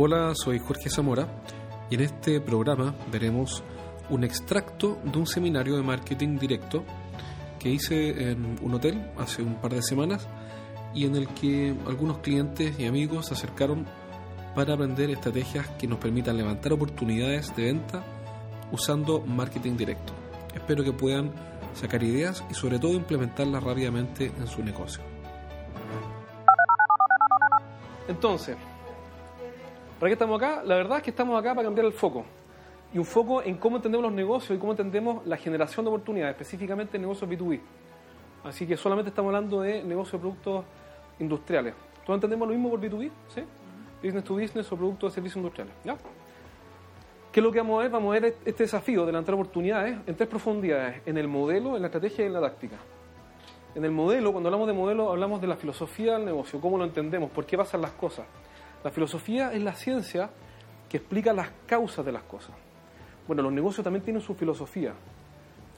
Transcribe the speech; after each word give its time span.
Hola, 0.00 0.32
soy 0.36 0.60
Jorge 0.60 0.90
Zamora 0.90 1.26
y 1.90 1.96
en 1.96 2.02
este 2.02 2.40
programa 2.40 2.94
veremos 3.10 3.64
un 4.08 4.22
extracto 4.22 4.96
de 5.02 5.18
un 5.18 5.26
seminario 5.26 5.76
de 5.76 5.82
marketing 5.82 6.38
directo 6.38 6.84
que 7.58 7.70
hice 7.70 8.30
en 8.30 8.60
un 8.62 8.74
hotel 8.74 9.10
hace 9.18 9.42
un 9.42 9.56
par 9.56 9.74
de 9.74 9.82
semanas 9.82 10.28
y 10.94 11.04
en 11.04 11.16
el 11.16 11.26
que 11.26 11.74
algunos 11.88 12.18
clientes 12.18 12.78
y 12.78 12.86
amigos 12.86 13.26
se 13.26 13.34
acercaron 13.34 13.86
para 14.54 14.74
aprender 14.74 15.10
estrategias 15.10 15.66
que 15.70 15.88
nos 15.88 15.98
permitan 15.98 16.36
levantar 16.36 16.72
oportunidades 16.74 17.56
de 17.56 17.64
venta 17.64 18.04
usando 18.70 19.20
marketing 19.22 19.76
directo. 19.76 20.12
Espero 20.54 20.84
que 20.84 20.92
puedan 20.92 21.32
sacar 21.74 22.04
ideas 22.04 22.44
y 22.48 22.54
sobre 22.54 22.78
todo 22.78 22.92
implementarlas 22.92 23.64
rápidamente 23.64 24.26
en 24.26 24.46
su 24.46 24.62
negocio. 24.62 25.02
Entonces, 28.06 28.56
¿para 29.98 30.08
qué 30.08 30.12
estamos 30.12 30.40
acá? 30.40 30.62
La 30.64 30.76
verdad 30.76 30.98
es 30.98 31.04
que 31.04 31.10
estamos 31.10 31.38
acá 31.38 31.54
para 31.54 31.66
cambiar 31.66 31.86
el 31.86 31.92
foco. 31.92 32.24
Y 32.92 32.98
un 32.98 33.04
foco 33.04 33.42
en 33.42 33.56
cómo 33.56 33.76
entendemos 33.76 34.04
los 34.04 34.12
negocios 34.12 34.56
y 34.56 34.60
cómo 34.60 34.72
entendemos 34.72 35.26
la 35.26 35.36
generación 35.36 35.84
de 35.84 35.90
oportunidades, 35.90 36.34
específicamente 36.34 36.96
en 36.96 37.02
negocios 37.02 37.28
B2B. 37.30 37.60
Así 38.44 38.66
que 38.66 38.76
solamente 38.76 39.10
estamos 39.10 39.34
hablando 39.34 39.60
de 39.60 39.82
negocios 39.84 40.12
de 40.12 40.18
productos 40.20 40.64
industriales. 41.18 41.74
¿Todos 42.06 42.16
entendemos 42.16 42.48
lo 42.48 42.54
mismo 42.54 42.70
por 42.70 42.80
B2B? 42.80 43.10
¿Sí? 43.34 43.42
Business 44.02 44.24
to 44.24 44.34
business 44.34 44.72
o 44.72 44.76
productos 44.76 45.12
de 45.12 45.14
servicios 45.16 45.36
industriales. 45.36 45.74
¿Ya? 45.84 45.96
¿Qué 47.32 47.40
es 47.40 47.44
lo 47.44 47.52
que 47.52 47.58
vamos 47.58 47.80
a 47.80 47.82
ver? 47.82 47.90
Vamos 47.90 48.16
a 48.16 48.20
ver 48.20 48.36
este 48.44 48.62
desafío 48.62 49.04
de 49.04 49.12
lanzar 49.12 49.34
oportunidades 49.34 49.98
en 50.06 50.16
tres 50.16 50.28
profundidades, 50.28 51.02
en 51.04 51.18
el 51.18 51.28
modelo, 51.28 51.76
en 51.76 51.82
la 51.82 51.88
estrategia 51.88 52.24
y 52.24 52.28
en 52.28 52.32
la 52.32 52.40
táctica. 52.40 52.76
En 53.74 53.84
el 53.84 53.90
modelo, 53.90 54.32
cuando 54.32 54.48
hablamos 54.48 54.66
de 54.66 54.72
modelo, 54.72 55.10
hablamos 55.10 55.40
de 55.40 55.46
la 55.46 55.56
filosofía 55.56 56.14
del 56.14 56.24
negocio, 56.24 56.60
cómo 56.60 56.78
lo 56.78 56.84
entendemos, 56.84 57.30
por 57.30 57.44
qué 57.44 57.58
pasan 57.58 57.82
las 57.82 57.92
cosas. 57.92 58.26
La 58.88 58.92
filosofía 58.92 59.52
es 59.52 59.62
la 59.62 59.74
ciencia 59.74 60.30
que 60.88 60.96
explica 60.96 61.34
las 61.34 61.50
causas 61.66 62.06
de 62.06 62.10
las 62.10 62.22
cosas. 62.22 62.56
Bueno, 63.26 63.42
los 63.42 63.52
negocios 63.52 63.84
también 63.84 64.02
tienen 64.02 64.22
su 64.22 64.34
filosofía, 64.34 64.94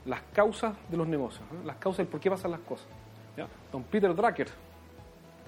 las 0.07 0.21
causas 0.33 0.77
de 0.89 0.97
los 0.97 1.09
negocios, 1.09 1.43
¿eh? 1.51 1.67
las 1.67 1.75
causas 1.79 1.99
del 1.99 2.07
por 2.07 2.21
qué 2.21 2.31
pasan 2.31 2.53
las 2.53 2.61
cosas. 2.61 2.87
Don 3.73 3.83
Peter 3.83 4.15
Drucker, 4.15 4.47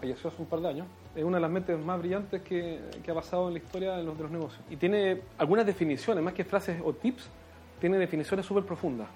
falleció 0.00 0.28
hace 0.28 0.42
un 0.42 0.48
par 0.48 0.58
de 0.58 0.70
años, 0.70 0.88
es 1.14 1.22
una 1.22 1.36
de 1.36 1.41
las 1.41 1.50
mentes 1.52 1.78
más 1.78 2.00
brillantes 2.00 2.42
que, 2.42 2.80
ha 3.08 3.14
pasado 3.14 3.46
en 3.46 3.54
la 3.54 3.60
historia 3.60 3.92
de 3.92 4.02
los, 4.02 4.16
de 4.16 4.24
los, 4.24 4.32
negocios. 4.32 4.64
Y 4.69 4.74
tiene 4.74 5.20
algunas 5.38 5.64
definiciones, 5.64 6.24
más 6.24 6.34
que 6.34 6.42
frases 6.42 6.82
o 6.84 6.92
tips, 6.92 7.30
tiene 7.80 7.97
definiciones 7.97 8.44
súper 8.44 8.64
profundas 8.64 9.06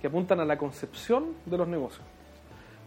que 0.00 0.08
apuntan 0.08 0.40
a 0.40 0.44
la 0.44 0.58
concepción 0.58 1.34
de 1.46 1.56
los 1.56 1.68
negocios. 1.68 2.02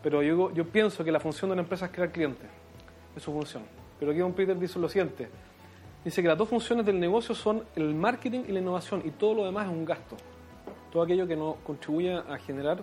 Pero 0.02 0.22
yo, 0.22 0.52
yo 0.52 0.68
pienso 0.68 1.06
que 1.06 1.12
la 1.14 1.22
función 1.22 1.52
de 1.52 1.54
una 1.54 1.62
empresa 1.62 1.86
es 1.86 1.92
crear 1.94 2.12
clientes, 2.12 2.50
es 3.16 3.24
su 3.24 3.32
función. 3.32 3.64
Pero 4.00 4.12
aquí 4.12 4.20
Don 4.20 4.34
Peter 4.34 4.58
dice 4.58 4.80
lo 4.80 4.90
siguiente, 4.90 5.30
dice 6.04 6.22
que 6.22 6.28
las 6.28 6.38
dos 6.38 6.50
funciones 6.50 6.86
del 6.86 7.00
negocio 7.00 7.34
son 7.36 7.64
el 7.76 7.94
marketing 7.94 8.42
y 8.48 8.52
la 8.52 8.60
innovación 8.60 9.02
y 9.06 9.12
todo 9.12 9.36
lo 9.36 9.46
demás 9.46 9.68
es 9.68 9.72
un 9.72 9.86
gasto. 9.86 10.18
Todo 10.92 11.04
aquello 11.04 11.26
que 11.26 11.36
no 11.36 11.58
contribuye 11.64 12.14
a 12.14 12.38
generar 12.38 12.80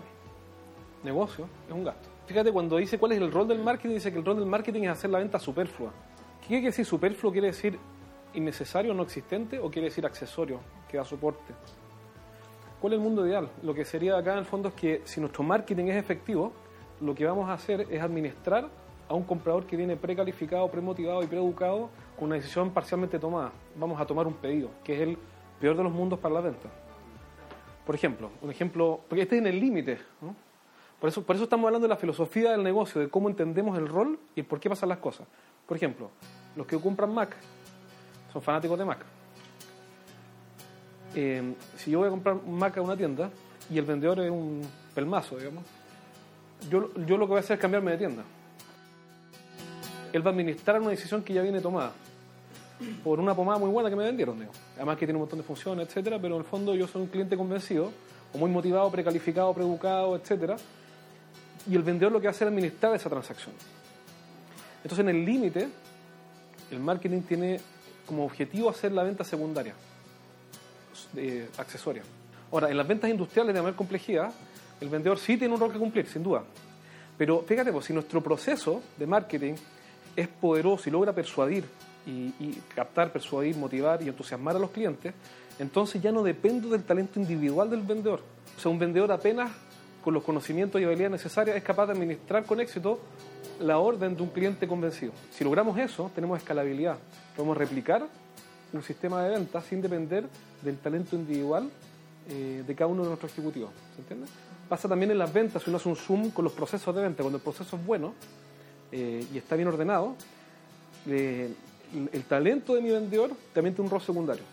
negocio 1.03 1.49
es 1.69 1.75
un 1.75 1.85
gasto. 1.85 2.09
Fíjate, 2.27 2.53
cuando 2.53 2.77
dice 2.77 2.99
cuál 2.99 3.13
es 3.13 3.19
el 3.19 3.33
rol 3.33 3.49
del 3.49 3.59
marketing, 3.59 3.95
dice 3.95 4.13
que 4.13 4.19
el 4.19 4.25
rol 4.25 4.37
del 4.37 4.47
marketing 4.47 4.83
es 4.83 4.91
hacer 4.91 5.11
la 5.11 5.19
venta 5.19 5.39
superflua. 5.39 5.93
¿Qué 6.41 6.49
quiere 6.49 6.67
decir 6.67 6.85
superfluo? 6.85 7.33
¿Quiere 7.33 7.49
decir 7.49 7.79
innecesario, 8.35 8.95
no 8.95 9.03
existente 9.03 9.59
o 9.59 9.71
quiere 9.71 9.89
decir 9.89 10.07
accesorio, 10.07 10.61
que 10.89 10.97
da 10.97 11.05
soporte? 11.05 11.53
¿Cuál 12.81 12.93
es 12.95 12.99
el 12.99 13.03
mundo 13.05 13.27
ideal? 13.27 13.51
Lo 13.63 13.75
que 13.75 13.85
sería 13.85 14.17
acá 14.17 14.33
en 14.33 14.39
el 14.39 14.45
fondo 14.45 14.69
es 14.69 14.75
que 14.75 15.03
si 15.05 15.21
nuestro 15.21 15.43
marketing 15.43 15.87
es 15.87 15.97
efectivo, 15.97 16.53
lo 17.01 17.15
que 17.15 17.27
vamos 17.27 17.49
a 17.49 17.55
hacer 17.55 17.87
es 17.91 18.01
administrar 18.01 18.71
a 19.11 19.15
un 19.15 19.25
comprador 19.25 19.67
que 19.67 19.77
viene 19.77 19.97
precalificado, 19.97 20.71
premotivado 20.71 21.21
y 21.25 21.27
preeducado 21.27 21.91
con 22.17 22.27
una 22.27 22.37
decisión 22.37 22.71
parcialmente 22.71 23.19
tomada. 23.19 23.51
Vamos 23.75 24.01
a 24.01 24.07
tomar 24.07 24.25
un 24.29 24.35
pedido, 24.35 24.71
que 24.85 24.95
es 24.95 25.01
el 25.01 25.19
peor 25.61 25.77
de 25.77 25.83
los 25.83 25.93
mundos 25.93 26.21
para 26.21 26.37
la 26.37 26.41
venta. 26.41 26.69
Por 27.85 27.97
ejemplo, 27.97 28.31
un 28.41 28.53
ejemplo, 28.53 29.01
porque 29.09 29.23
este 29.23 29.39
es 29.39 29.45
el 29.45 29.59
límite, 29.59 29.99
por, 31.01 31.09
eso, 31.09 31.25
por 31.25 31.35
eso 31.35 31.43
estamos 31.43 31.67
hablando 31.67 31.89
de 31.89 31.89
la 31.89 31.97
filosofía 31.97 32.53
del 32.53 32.63
negocio, 32.63 33.01
de 33.01 33.09
cómo 33.09 33.29
entendemos 33.29 33.77
el 33.77 33.89
rol 33.89 34.17
y 34.37 34.45
por 34.45 34.61
qué 34.61 34.71
pasan 34.71 34.89
las 34.89 34.99
cosas. 34.99 35.27
Por 35.67 35.77
ejemplo, 35.77 36.11
los 36.55 36.65
que 36.69 36.79
compran 36.79 37.13
Mac 37.13 37.37
son 38.33 38.41
fanáticos 38.41 38.79
de 38.79 38.85
Mac. 38.85 39.05
Eh, 41.17 41.55
si 41.75 41.91
yo 41.91 41.99
voy 41.99 42.07
a 42.07 42.11
comprar 42.11 42.37
un 42.37 42.57
Mac 42.57 42.79
a 42.79 42.81
una 42.81 42.97
tienda 42.97 43.29
y 43.69 43.77
el 43.77 43.85
vendedor 43.85 44.21
es 44.21 44.31
un 44.31 44.63
pelmazo, 44.95 45.37
digamos, 45.37 45.65
yo, 46.71 46.95
yo 46.95 47.17
lo 47.17 47.27
que 47.27 47.31
voy 47.31 47.39
a 47.39 47.41
hacer 47.41 47.55
es 47.55 47.61
cambiarme 47.61 47.91
de 47.91 47.99
tienda. 47.99 48.23
Él 50.13 50.27
va 50.27 50.31
a 50.31 50.33
administrar 50.33 50.81
una 50.81 50.91
decisión 50.91 51.23
que 51.23 51.33
ya 51.33 51.43
viene 51.43 51.61
tomada 51.61 51.93
por 53.05 53.21
una 53.21 53.35
pomada 53.35 53.59
muy 53.59 53.69
buena 53.69 53.91
que 53.91 53.97
me 53.97 54.05
vendieron, 54.05 54.39
además 54.77 54.97
que 54.97 55.07
tiene 55.07 55.17
un 55.17 55.23
montón 55.23 55.39
de 55.39 55.45
funciones, 55.45 55.87
etcétera, 55.89 56.19
pero 56.19 56.37
en 56.37 56.41
el 56.41 56.47
fondo 56.47 56.75
yo 56.75 56.87
soy 56.87 57.03
un 57.03 57.09
cliente 57.09 57.37
convencido, 57.37 57.93
o 58.33 58.39
muy 58.39 58.51
motivado, 58.51 58.91
precalificado, 58.91 59.53
preeducado, 59.53 60.17
etcétera, 60.17 60.57
y 61.69 61.75
el 61.75 61.83
vendedor 61.83 62.13
lo 62.13 62.21
que 62.21 62.29
hace 62.29 62.45
es 62.45 62.49
administrar 62.49 62.95
esa 62.95 63.11
transacción. 63.11 63.55
Entonces, 64.83 65.05
en 65.05 65.11
el 65.11 65.25
límite, 65.25 65.69
el 66.71 66.81
marketing 66.81 67.21
tiene 67.21 67.61
como 68.07 68.25
objetivo 68.25 68.71
hacer 68.71 68.93
la 68.93 69.03
venta 69.03 69.25
secundaria, 69.25 69.75
accesoria. 71.59 72.03
Ahora, 72.51 72.71
en 72.71 72.77
las 72.77 72.89
ventas 72.89 73.11
industriales 73.11 73.55
de 73.55 73.61
mayor 73.61 73.77
complejidad, 73.77 74.33
el 74.81 74.89
vendedor 74.89 75.19
sí 75.19 75.37
tiene 75.37 75.53
un 75.53 75.61
rol 75.61 75.71
que 75.73 75.79
cumplir, 75.79 76.07
sin 76.07 76.23
duda. 76.23 76.43
Pero 77.19 77.45
fíjate, 77.47 77.73
pues, 77.73 77.85
si 77.85 77.93
nuestro 77.93 78.23
proceso 78.23 78.81
de 78.97 79.07
marketing 79.07 79.55
es 80.17 80.29
poderoso 80.29 80.89
y 80.89 80.93
logra 80.93 81.13
persuadir 81.13 81.65
y, 82.07 82.53
captar, 82.75 83.13
persuadir, 83.13 83.57
motivar 83.57 84.03
y 84.03 84.09
entusiasmar 84.09 84.57
a 84.57 84.59
los 84.59 84.71
clientes, 84.71 85.15
entonces 85.59 86.03
ya 86.03 86.11
no 86.11 86.23
dependo 86.23 86.69
del 86.69 86.83
talento 86.83 87.21
individual 87.21 87.71
del 87.71 87.83
vendedor. 87.83 88.21
O 88.57 88.61
sea, 88.61 88.71
un 88.71 88.79
vendedor 88.79 89.13
apenas 89.13 89.51
con 90.03 90.15
los 90.15 90.23
conocimientos 90.23 90.81
y 90.81 90.85
habilidades 90.85 91.13
necesarias 91.13 91.57
es 91.57 91.63
capaz 91.63 91.87
de 91.87 91.93
administrar 91.93 92.45
con 92.45 92.61
éxito 92.61 93.01
la 93.61 93.79
orden 93.79 94.17
de 94.17 94.23
un 94.23 94.31
cliente 94.31 94.67
convencido. 94.67 95.13
Si 95.31 95.45
logramos 95.45 95.79
eso, 95.79 96.11
tenemos 96.15 96.39
escalabilidad. 96.39 96.97
Podemos 97.37 97.57
replicar 97.57 98.07
un 98.73 98.83
sistema 98.83 99.23
de 99.23 99.31
ventas 99.31 99.65
sin 99.65 99.83
depender 99.83 100.25
del 100.63 100.79
talento 100.79 101.17
individual 101.17 101.71
eh, 102.29 102.65
de 102.67 102.75
cada 102.75 102.89
uno 102.89 103.03
de 103.03 103.09
nuestros 103.09 103.33
ejecutivos. 103.33 103.71
¿Se 103.95 104.03
entiende? 104.03 104.27
Pasa 104.69 104.89
también 104.89 105.11
en 105.11 105.19
las 105.19 105.33
ventas, 105.33 105.63
si 105.63 105.69
uno 105.71 105.77
hace 105.77 105.89
un 105.89 105.97
zoom 105.97 106.31
con 106.31 106.45
los 106.45 106.53
procesos 106.53 106.95
de 106.95 107.03
venta, 107.03 107.23
cuando 107.23 107.39
el 107.39 107.43
proceso 107.43 107.77
es 107.77 107.85
bueno 107.85 108.15
eh, 108.93 109.25
y 109.33 109.39
está 109.39 109.57
bien 109.57 109.69
ordenado, 109.69 110.17
eh, 111.09 111.53
el 112.13 112.25
talento 112.25 112.75
de 112.75 112.83
mi 112.83 112.91
vendedor 112.91 113.31
también 113.53 113.75
tiene 113.75 113.87
un 113.87 113.91
rol 113.91 114.01
secundario. 114.01 114.45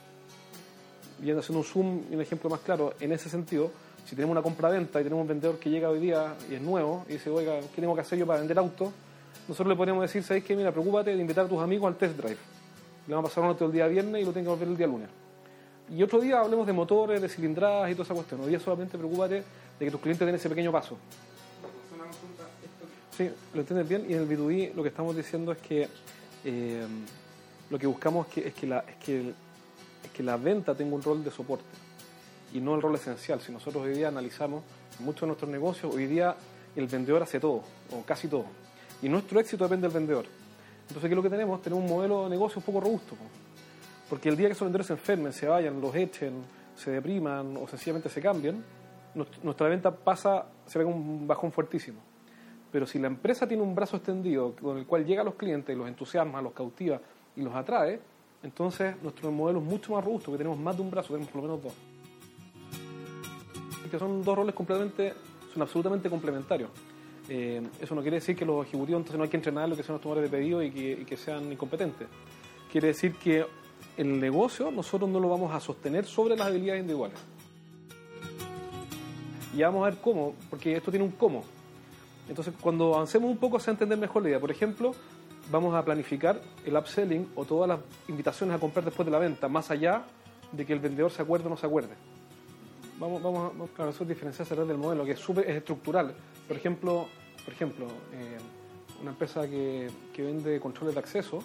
Viendo 1.20 1.42
haciendo 1.42 1.60
un 1.60 1.66
zoom, 1.66 2.02
un 2.12 2.22
ejemplo 2.22 2.50
más 2.50 2.60
claro, 2.62 2.94
en 3.00 3.12
ese 3.12 3.30
sentido, 3.30 3.72
si 4.06 4.16
tenemos 4.16 4.32
una 4.32 4.42
compra-venta 4.42 5.02
y 5.02 5.04
tenemos 5.04 5.22
un 5.22 5.28
vendedor 5.28 5.60
que 5.60 5.70
llega 5.70 5.90
hoy 5.90 6.00
día 6.00 6.36
y 6.50 6.56
es 6.56 6.62
nuevo 6.62 7.06
y 7.10 7.14
dice, 7.14 7.30
oiga, 7.30 7.60
¿qué 7.76 7.82
tengo 7.82 7.94
que 7.94 8.02
hacer 8.02 8.18
yo 8.18 8.26
para 8.26 8.40
vender 8.40 8.58
auto? 8.58 8.94
Nosotros 9.48 9.68
le 9.68 9.76
podríamos 9.76 10.02
decir, 10.04 10.24
¿sabes 10.24 10.44
qué? 10.44 10.56
Mira, 10.56 10.72
preocúpate 10.72 11.16
de 11.16 11.22
invitar 11.22 11.46
a 11.46 11.48
tus 11.48 11.62
amigos 11.62 11.88
al 11.88 11.98
test 11.98 12.18
drive. 12.18 12.38
Le 13.08 13.16
vamos 13.16 13.30
a 13.30 13.34
pasar 13.34 13.44
uno 13.44 13.56
todo 13.56 13.68
el 13.68 13.74
día 13.74 13.88
viernes 13.88 14.22
y 14.22 14.26
lo 14.26 14.32
tengo 14.32 14.46
que 14.46 14.50
volver 14.52 14.68
el 14.70 14.78
día 14.78 14.88
lunes. 14.88 15.10
Y 15.90 16.04
otro 16.04 16.20
día 16.20 16.40
hablemos 16.40 16.68
de 16.68 16.74
motores, 16.74 17.22
de 17.22 17.30
cilindradas 17.30 17.90
y 17.90 17.94
toda 17.94 18.04
esa 18.04 18.14
cuestión. 18.14 18.42
Hoy 18.42 18.50
día 18.50 18.60
solamente 18.60 18.98
preocúpate 18.98 19.36
de 19.80 19.86
que 19.86 19.92
tus 19.92 20.02
clientes 20.02 20.26
den 20.26 20.36
ese 20.36 20.50
pequeño 20.50 20.72
paso. 20.72 20.98
Sí, 23.18 23.32
lo 23.56 23.62
entiendes 23.62 23.90
bien. 23.90 24.06
Y 24.08 24.14
en 24.14 24.22
el 24.22 24.30
B2B 24.30 24.76
lo 24.76 24.84
que 24.84 24.90
estamos 24.90 25.16
diciendo 25.16 25.52
es 25.52 25.58
que 25.58 25.88
eh, 26.46 26.86
lo 27.72 27.80
que 27.80 27.88
buscamos 27.88 28.28
es 28.38 28.54
que, 28.54 28.68
la, 28.68 28.86
es, 28.88 28.96
que 28.98 29.30
es 29.30 30.12
que 30.14 30.22
la 30.22 30.38
venta 30.38 30.76
tenga 30.76 30.96
un 30.96 31.02
rol 31.02 31.24
de 31.24 31.32
soporte 31.32 31.66
y 32.54 32.60
no 32.60 32.76
el 32.76 32.82
rol 32.84 32.94
esencial. 32.94 33.42
Si 33.42 33.52
nosotros 33.52 33.86
hoy 33.86 33.94
día 33.94 34.10
analizamos 34.10 34.64
muchos 35.00 35.22
de 35.22 35.28
nuestros 35.28 35.50
negocios, 35.50 35.96
hoy 35.96 36.06
día 36.06 36.36
el 36.76 36.86
vendedor 36.86 37.24
hace 37.24 37.40
todo, 37.40 37.64
o 37.92 38.04
casi 38.06 38.28
todo. 38.28 38.46
Y 39.02 39.10
nuestro 39.10 39.40
éxito 39.40 39.64
depende 39.64 39.88
del 39.88 39.96
vendedor. 39.96 40.26
Entonces, 40.88 41.02
¿qué 41.02 41.14
es 41.14 41.16
lo 41.16 41.24
que 41.24 41.30
tenemos? 41.32 41.60
Tenemos 41.64 41.84
un 41.84 41.90
modelo 41.90 42.26
de 42.26 42.30
negocio 42.30 42.60
un 42.60 42.66
poco 42.66 42.82
robusto. 42.82 43.16
Porque 44.12 44.30
el 44.30 44.38
día 44.38 44.46
que 44.46 44.54
esos 44.54 44.66
vendedores 44.66 44.86
se 44.86 44.94
enfermen, 44.94 45.34
se 45.34 45.48
vayan, 45.48 45.82
los 45.82 45.96
echen, 45.96 46.44
se 46.76 46.92
depriman 46.92 47.58
o 47.58 47.68
sencillamente 47.68 48.10
se 48.10 48.22
cambien, 48.22 48.64
nuestra 49.42 49.68
venta 49.68 49.90
pasa, 49.90 50.46
se 50.68 50.78
ve 50.78 50.86
un 50.86 51.26
bajón 51.28 51.52
fuertísimo. 51.52 52.00
Pero 52.72 52.86
si 52.86 53.00
la 53.00 53.08
empresa 53.08 53.48
tiene 53.48 53.64
un 53.64 53.74
brazo 53.74 53.98
extendido 53.98 54.54
con 54.56 54.78
el 54.78 54.86
cual 54.86 55.06
llega 55.06 55.22
a 55.22 55.26
los 55.26 55.36
clientes 55.36 55.74
y 55.74 55.78
los 55.78 55.88
entusiasma, 55.88 56.42
los 56.42 56.54
cautiva 56.54 57.00
y 57.36 57.42
los 57.42 57.56
atrae, 57.56 58.00
entonces 58.44 58.96
nuestro 59.02 59.32
modelo 59.32 59.60
es 59.60 59.66
mucho 59.66 59.94
más 59.94 60.04
robusto, 60.04 60.32
que 60.32 60.38
tenemos 60.38 60.60
más 60.60 60.76
de 60.76 60.82
un 60.82 60.92
brazo, 60.92 61.10
tenemos 61.10 61.30
por 61.30 61.42
lo 61.42 61.48
menos 61.48 61.64
dos. 61.64 61.74
Que 63.90 63.98
son 63.98 64.22
dos 64.22 64.36
roles 64.36 64.54
completamente, 64.54 65.14
son 65.54 65.62
absolutamente 65.62 66.10
complementarios. 66.10 66.70
Eh, 67.30 67.62
eso 67.80 67.96
no 67.96 68.02
quiere 68.02 68.18
decir 68.18 68.36
que 68.36 68.46
los 68.46 68.66
ejecutivos 68.66 69.00
entonces 69.00 69.18
no 69.18 69.24
hay 69.24 69.30
que 69.30 69.38
entrenar 69.38 69.68
lo 69.68 69.76
que 69.76 69.84
sean 69.84 69.94
los 69.94 70.02
tomadores 70.02 70.30
de 70.30 70.38
pedido 70.38 70.62
y 70.62 70.72
que, 70.72 70.92
y 70.92 71.06
que 71.06 71.18
sean 71.18 71.52
incompetentes. 71.52 72.08
Quiere 72.72 72.88
decir 72.88 73.16
que 73.16 73.46
el 73.98 74.20
negocio 74.20 74.72
nosotros 74.72 75.10
no 75.10 75.20
lo 75.20 75.30
vamos 75.30 75.54
a 75.54 75.60
sostener 75.60 76.06
sobre 76.06 76.36
las 76.36 76.48
habilidades 76.48 76.82
individuales. 76.82 77.18
Y 79.56 79.62
vamos 79.62 79.88
a 79.88 79.90
ver 79.90 80.00
cómo, 80.00 80.36
porque 80.50 80.76
esto 80.76 80.92
tiene 80.92 81.06
un 81.06 81.12
cómo. 81.12 81.44
Entonces, 82.30 82.54
cuando 82.60 82.96
avancemos 82.96 83.30
un 83.30 83.38
poco 83.38 83.60
se 83.60 83.68
va 83.68 83.72
a 83.72 83.76
entender 83.76 83.98
mejor 83.98 84.24
la 84.24 84.30
idea. 84.30 84.40
Por 84.40 84.52
ejemplo, 84.52 84.94
vamos 85.52 85.74
a 85.76 85.84
planificar 85.84 86.42
el 86.66 86.76
upselling 86.76 87.30
o 87.36 87.46
todas 87.46 87.70
las 87.70 87.80
invitaciones 88.08 88.56
a 88.56 88.60
comprar 88.60 88.84
después 88.84 89.06
de 89.06 89.12
la 89.12 89.20
venta, 89.20 89.48
más 89.48 89.72
allá 89.72 90.04
de 90.52 90.66
que 90.66 90.74
el 90.74 90.80
vendedor 90.80 91.12
se 91.12 91.22
acuerde 91.22 91.48
o 91.48 91.50
no 91.50 91.58
se 91.58 91.66
acuerde. 91.66 91.94
Vamos, 93.00 93.22
vamos, 93.22 93.52
vamos 93.54 93.70
claro, 93.76 93.92
eso 93.92 94.04
es 94.04 94.10
diferenciarse 94.10 94.56
del 94.56 94.78
modelo, 94.78 95.06
que 95.06 95.12
es, 95.12 95.20
super, 95.20 95.50
es 95.50 95.56
estructural. 95.56 96.16
Por 96.48 96.58
ejemplo, 96.58 97.08
por 97.46 97.54
ejemplo 97.54 97.86
eh, 98.14 98.38
una 99.02 99.12
empresa 99.12 99.48
que, 99.48 99.90
que, 100.14 100.24
vende 100.24 100.60
controles 100.60 100.96
de 100.96 101.00
acceso, 101.00 101.40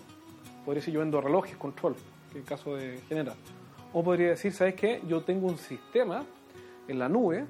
podría 0.65 0.81
decir 0.81 0.95
yo 0.95 1.01
vendo 1.01 1.21
relojes 1.21 1.57
control, 1.57 1.95
que 2.33 2.39
es 2.39 2.45
el 2.45 2.45
caso 2.45 2.77
de 2.77 3.01
Genera. 3.09 3.35
O 3.93 4.03
podría 4.03 4.31
decir, 4.31 4.53
¿sabes 4.53 4.75
qué? 4.75 5.03
Yo 5.07 5.23
tengo 5.23 5.47
un 5.47 5.59
sistema 5.59 6.25
en 6.89 6.99
la 6.99 7.09
nube 7.09 7.45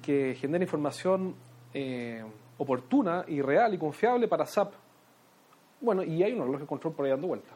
que 0.00 0.36
genera 0.40 0.62
información 0.62 1.34
eh, 1.74 2.22
oportuna 2.60 3.24
y 3.26 3.40
real 3.40 3.72
y 3.72 3.78
confiable 3.78 4.28
para 4.28 4.44
SAP. 4.44 4.74
Bueno, 5.80 6.02
y 6.02 6.22
hay 6.22 6.32
un 6.32 6.40
reloj 6.40 6.60
de 6.60 6.66
control 6.66 6.92
por 6.92 7.06
ahí 7.06 7.10
dando 7.10 7.26
vuelta. 7.26 7.50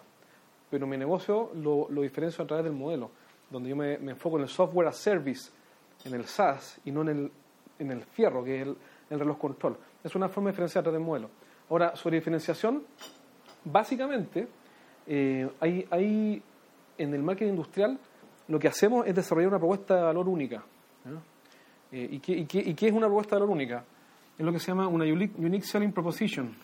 Pero 0.70 0.86
mi 0.86 0.96
negocio 0.96 1.50
lo, 1.54 1.88
diferencio 2.00 2.42
a 2.42 2.46
través 2.46 2.64
del 2.64 2.72
modelo, 2.72 3.10
donde 3.50 3.68
yo 3.68 3.76
me, 3.76 3.94
enfoco 3.94 4.38
en 4.38 4.44
el 4.44 4.48
software 4.48 4.88
as 4.88 4.96
service, 4.96 5.50
en 6.06 6.14
el 6.14 6.24
SaaS 6.24 6.80
y 6.86 6.90
no 6.90 7.02
en 7.02 7.08
el, 7.08 7.32
en 7.78 7.90
el 7.90 8.02
fierro, 8.02 8.42
que 8.42 8.56
es 8.56 8.66
el, 8.66 8.76
el 9.10 9.18
reloj 9.18 9.38
control. 9.38 9.76
Es 10.02 10.14
una 10.14 10.28
forma 10.28 10.48
de 10.48 10.52
diferenciar 10.52 10.80
a 10.80 10.84
través 10.84 10.98
del 10.98 11.06
modelo. 11.06 11.28
Ahora, 11.68 11.94
sobre 11.96 12.16
diferenciación, 12.16 12.82
básicamente, 13.62 14.48
eh, 15.06 15.50
hay, 15.60 15.86
hay 15.90 16.42
en 16.96 17.14
el 17.14 17.22
marketing 17.22 17.50
industrial 17.50 17.98
lo 18.48 18.58
que 18.58 18.68
hacemos 18.68 19.06
es 19.06 19.14
desarrollar 19.14 19.48
una 19.48 19.58
propuesta 19.58 19.96
de 19.96 20.02
valor 20.02 20.28
única. 20.28 20.62
Eh, 21.92 22.08
¿y, 22.10 22.18
qué, 22.20 22.32
y, 22.32 22.46
¿Y 22.70 22.74
qué 22.74 22.88
es 22.88 22.92
una 22.92 23.06
propuesta 23.06 23.36
de 23.36 23.40
valor 23.40 23.54
única? 23.54 23.84
Es 24.36 24.44
lo 24.44 24.52
que 24.52 24.58
se 24.58 24.66
llama 24.68 24.88
una 24.88 25.04
unique, 25.04 25.62
selling 25.62 25.92
proposition. 25.92 26.54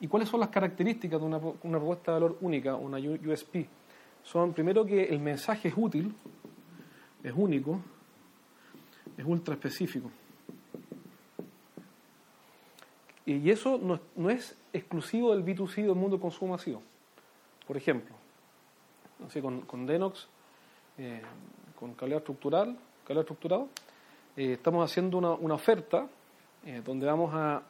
¿Y 0.00 0.08
cuáles 0.08 0.28
son 0.28 0.40
las 0.40 0.48
características 0.48 1.20
de 1.20 1.26
una, 1.26 1.38
una, 1.38 1.78
propuesta 1.78 2.12
de 2.12 2.20
valor 2.20 2.38
única, 2.40 2.74
una 2.74 2.98
USP? 2.98 3.66
Son, 4.24 4.52
primero, 4.52 4.84
que 4.84 5.04
el 5.04 5.20
mensaje 5.20 5.68
es 5.68 5.74
útil, 5.76 6.14
es 7.22 7.32
único, 7.34 7.80
es 9.16 9.24
ultra 9.24 9.54
específico. 9.54 10.10
Y 13.24 13.50
eso 13.50 13.78
no, 13.78 14.00
no 14.14 14.30
es 14.30 14.56
exclusivo 14.72 15.34
del 15.34 15.44
B2C 15.44 15.82
del 15.82 15.94
mundo 15.94 16.16
del 16.16 16.20
consumo 16.20 16.52
masivo. 16.52 16.82
Por 17.66 17.76
ejemplo, 17.76 18.14
así 19.26 19.40
con, 19.40 19.62
con 19.62 19.86
Denox, 19.86 20.28
eh, 20.98 21.22
con 21.78 21.94
calidad 21.94 22.18
estructural, 22.18 22.78
calidad 23.04 23.22
estructurado, 23.22 23.68
eh, 24.36 24.52
estamos 24.52 24.88
haciendo 24.88 25.18
una, 25.18 25.32
una 25.32 25.54
oferta 25.54 26.08
eh, 26.66 26.82
donde 26.84 27.06
vamos 27.06 27.32
a 27.32 27.62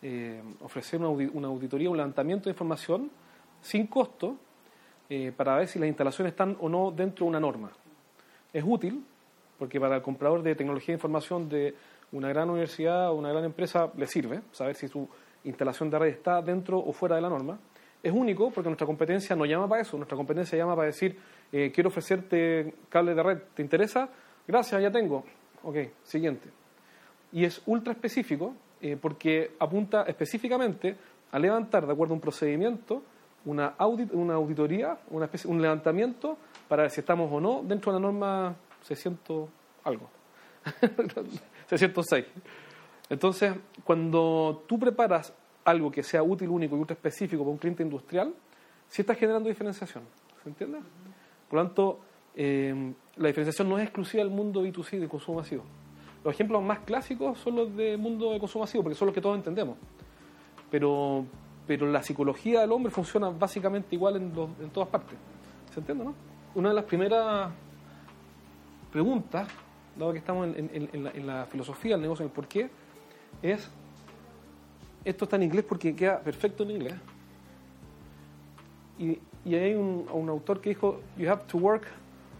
eh, 0.00 0.40
ofrecer 0.60 1.00
una, 1.00 1.48
auditoría, 1.48 1.90
un 1.90 1.96
levantamiento 1.96 2.44
de 2.44 2.50
información 2.50 3.10
sin 3.60 3.88
costo 3.88 4.36
eh, 5.10 5.32
para 5.36 5.56
ver 5.56 5.66
si 5.66 5.80
las 5.80 5.88
instalaciones 5.88 6.34
están 6.34 6.56
o 6.60 6.68
no 6.68 6.92
dentro 6.92 7.24
de 7.24 7.30
una 7.30 7.40
norma. 7.40 7.72
Es 8.52 8.62
útil 8.64 9.04
porque 9.58 9.80
para 9.80 9.96
el 9.96 10.02
comprador 10.02 10.44
de 10.44 10.54
tecnología 10.54 10.92
de 10.92 10.98
información 10.98 11.48
de 11.48 11.74
una 12.12 12.28
gran 12.28 12.48
universidad 12.48 13.10
o 13.10 13.14
una 13.14 13.30
gran 13.30 13.42
empresa 13.42 13.90
le 13.96 14.06
sirve 14.06 14.42
saber 14.52 14.76
si 14.76 14.86
su 14.86 15.08
instalación 15.42 15.90
de 15.90 15.98
red 15.98 16.08
está 16.10 16.40
dentro 16.40 16.78
o 16.78 16.92
fuera 16.92 17.16
de 17.16 17.22
la 17.22 17.28
norma. 17.28 17.58
Es 18.00 18.12
único 18.12 18.52
porque 18.52 18.68
nuestra 18.68 18.86
competencia 18.86 19.34
no 19.34 19.46
llama 19.46 19.68
para 19.68 19.82
eso, 19.82 19.96
nuestra 19.96 20.16
competencia 20.16 20.56
llama 20.56 20.76
para 20.76 20.86
decir, 20.86 21.18
quiero 21.50 21.88
ofrecerte 21.88 22.74
cable 22.88 23.14
de 23.14 23.22
red, 23.22 23.38
¿te 23.52 23.62
interesa? 23.62 24.08
Gracias, 24.46 24.80
ya 24.80 24.92
tengo. 24.92 25.24
Ok, 25.64 25.76
siguiente 26.04 26.63
y 27.34 27.44
es 27.44 27.60
ultra 27.66 27.92
específico 27.92 28.54
eh, 28.80 28.96
porque 29.00 29.56
apunta 29.58 30.04
específicamente 30.04 30.96
a 31.32 31.38
levantar, 31.38 31.84
de 31.84 31.92
acuerdo 31.92 32.14
a 32.14 32.16
un 32.16 32.20
procedimiento, 32.20 33.02
una, 33.44 33.74
audit, 33.76 34.12
una 34.12 34.34
auditoría, 34.34 34.98
una 35.10 35.26
especie, 35.26 35.50
un 35.50 35.60
levantamiento 35.60 36.38
para 36.68 36.82
ver 36.82 36.90
si 36.92 37.00
estamos 37.00 37.30
o 37.30 37.40
no 37.40 37.62
dentro 37.64 37.92
de 37.92 37.98
la 37.98 38.02
norma 38.06 38.54
600 38.82 39.48
algo, 39.82 40.08
606. 41.68 42.24
Entonces, 43.10 43.52
cuando 43.82 44.64
tú 44.68 44.78
preparas 44.78 45.34
algo 45.64 45.90
que 45.90 46.04
sea 46.04 46.22
útil, 46.22 46.48
único 46.48 46.76
y 46.76 46.78
ultra 46.78 46.94
específico 46.94 47.42
para 47.42 47.52
un 47.52 47.58
cliente 47.58 47.82
industrial, 47.82 48.32
sí 48.88 49.02
estás 49.02 49.18
generando 49.18 49.48
diferenciación. 49.48 50.04
¿Se 50.42 50.48
entiende? 50.48 50.78
Por 51.48 51.58
lo 51.58 51.66
tanto, 51.66 52.00
eh, 52.36 52.92
la 53.16 53.26
diferenciación 53.26 53.68
no 53.68 53.76
es 53.78 53.84
exclusiva 53.84 54.22
del 54.22 54.32
mundo 54.32 54.64
B2C 54.64 55.00
de 55.00 55.08
consumo 55.08 55.38
masivo. 55.38 55.64
Los 56.24 56.32
ejemplos 56.32 56.62
más 56.62 56.78
clásicos 56.80 57.38
son 57.38 57.56
los 57.56 57.76
del 57.76 57.98
mundo 57.98 58.32
de 58.32 58.40
consumo 58.40 58.64
masivo, 58.64 58.82
porque 58.82 58.96
son 58.96 59.06
los 59.06 59.14
que 59.14 59.20
todos 59.20 59.36
entendemos. 59.36 59.76
Pero, 60.70 61.26
pero 61.66 61.86
la 61.86 62.02
psicología 62.02 62.62
del 62.62 62.72
hombre 62.72 62.90
funciona 62.90 63.28
básicamente 63.28 63.94
igual 63.94 64.16
en, 64.16 64.70
todas 64.70 64.88
partes. 64.88 65.18
¿Se 65.72 65.80
entiende, 65.80 66.02
no? 66.02 66.14
Una 66.54 66.70
de 66.70 66.74
las 66.76 66.84
primeras 66.84 67.50
preguntas, 68.90 69.48
dado 69.96 70.12
que 70.12 70.18
estamos 70.18 70.48
en, 70.56 70.70
en, 70.72 71.04
la, 71.04 71.10
en 71.10 71.26
la, 71.26 71.44
filosofía 71.44 71.92
del 71.92 72.02
negocio, 72.02 72.24
en 72.24 72.30
el 72.30 72.34
por 72.34 72.48
qué, 72.48 72.70
es, 73.42 73.70
esto 75.04 75.24
está 75.24 75.36
en 75.36 75.42
inglés 75.42 75.66
porque 75.68 75.94
queda 75.94 76.20
perfecto 76.20 76.62
en 76.62 76.70
inglés. 76.70 76.94
Y, 78.98 79.18
y 79.44 79.54
hay 79.54 79.74
un, 79.74 80.08
un 80.10 80.28
autor 80.30 80.62
que 80.62 80.70
dijo, 80.70 81.02
you 81.18 81.28
have 81.28 81.42
to 81.48 81.58
work 81.58 81.86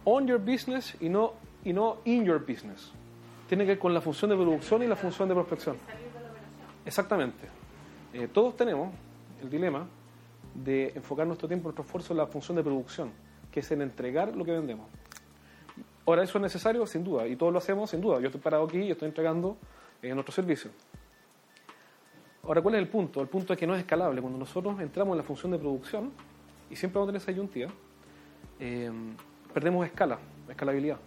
on 0.05 0.25
your 0.25 0.39
business 0.39 0.97
y 0.99 1.07
no, 1.07 1.33
y 1.63 1.71
no 1.71 1.97
in 2.05 2.25
your 2.25 2.39
business 2.39 2.91
tiene 3.47 3.63
que 3.63 3.71
ver 3.71 3.79
con 3.79 3.93
la 3.93 4.01
función 4.01 4.29
de 4.29 4.35
producción 4.35 4.83
y 4.83 4.87
la 4.87 4.95
función 4.95 5.27
de 5.29 5.35
prospección. 5.35 5.77
Exactamente. 6.85 7.47
Eh, 8.13 8.27
todos 8.31 8.55
tenemos 8.55 8.93
el 9.41 9.49
dilema 9.49 9.87
de 10.53 10.93
enfocar 10.95 11.27
nuestro 11.27 11.47
tiempo, 11.47 11.65
nuestro 11.65 11.83
esfuerzo 11.83 12.13
en 12.13 12.17
la 12.17 12.27
función 12.27 12.55
de 12.55 12.63
producción, 12.63 13.11
que 13.51 13.59
es 13.59 13.71
en 13.71 13.81
entregar 13.81 14.35
lo 14.35 14.45
que 14.45 14.51
vendemos. 14.51 14.87
Ahora, 16.05 16.23
¿eso 16.23 16.37
es 16.37 16.41
necesario? 16.41 16.85
Sin 16.85 17.03
duda, 17.03 17.27
y 17.27 17.35
todos 17.35 17.51
lo 17.51 17.59
hacemos 17.59 17.89
sin 17.89 17.99
duda. 17.99 18.19
Yo 18.19 18.27
estoy 18.27 18.41
parado 18.41 18.63
aquí 18.63 18.77
y 18.77 18.91
estoy 18.91 19.07
entregando 19.07 19.57
eh, 20.01 20.13
nuestro 20.13 20.33
servicio. 20.33 20.71
Ahora, 22.43 22.61
¿cuál 22.61 22.75
es 22.75 22.81
el 22.81 22.87
punto? 22.87 23.21
El 23.21 23.27
punto 23.27 23.53
es 23.53 23.59
que 23.59 23.65
no 23.65 23.73
es 23.73 23.81
escalable. 23.81 24.21
Cuando 24.21 24.37
nosotros 24.37 24.79
entramos 24.79 25.13
en 25.13 25.17
la 25.17 25.23
función 25.23 25.51
de 25.51 25.57
producción, 25.57 26.11
y 26.69 26.75
siempre 26.75 26.99
vamos 26.99 27.09
a 27.09 27.11
tener 27.11 27.21
esa 27.21 27.31
ayuntía, 27.31 27.67
eh, 28.59 28.91
perdemos 29.53 29.85
escala, 29.85 30.19
escalabilidad, 30.47 30.97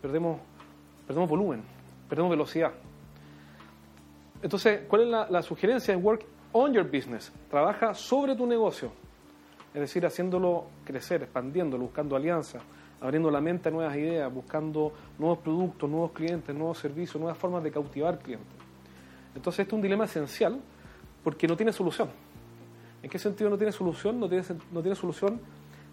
perdemos, 0.00 0.38
perdemos 1.06 1.28
volumen 1.28 1.75
perdemos 2.08 2.30
velocidad. 2.30 2.72
Entonces, 4.42 4.82
¿cuál 4.88 5.02
es 5.02 5.30
la, 5.30 5.42
sugerencia? 5.42 5.96
Work 5.96 6.24
on 6.52 6.72
your 6.72 6.84
business. 6.84 7.32
Trabaja 7.50 7.94
sobre 7.94 8.36
tu 8.36 8.46
negocio. 8.46 8.92
Es 9.74 9.80
decir, 9.80 10.06
haciéndolo 10.06 10.66
crecer, 10.84 11.22
expandiéndolo, 11.22 11.84
buscando 11.84 12.16
alianzas, 12.16 12.62
abriendo 13.00 13.30
la 13.30 13.40
mente 13.40 13.68
a 13.68 13.72
nuevas 13.72 13.96
ideas, 13.96 14.32
buscando 14.32 14.92
nuevos 15.18 15.38
productos, 15.38 15.88
nuevos 15.88 16.12
clientes, 16.12 16.54
nuevos 16.54 16.78
servicios, 16.78 17.16
nuevas 17.16 17.36
formas 17.36 17.62
de 17.62 17.70
cautivar 17.70 18.18
clientes. 18.18 18.56
Entonces, 19.34 19.60
este 19.60 19.70
es 19.70 19.76
un 19.76 19.82
dilema 19.82 20.04
esencial 20.04 20.60
porque 21.22 21.46
no 21.46 21.56
tiene 21.56 21.72
solución. 21.72 22.08
¿En 23.02 23.10
qué 23.10 23.18
sentido 23.18 23.50
no 23.50 23.58
tiene 23.58 23.72
solución? 23.72 24.18
No 24.18 24.28
tiene, 24.28 24.44
no 24.72 24.80
tiene 24.80 24.94
solución 24.94 25.40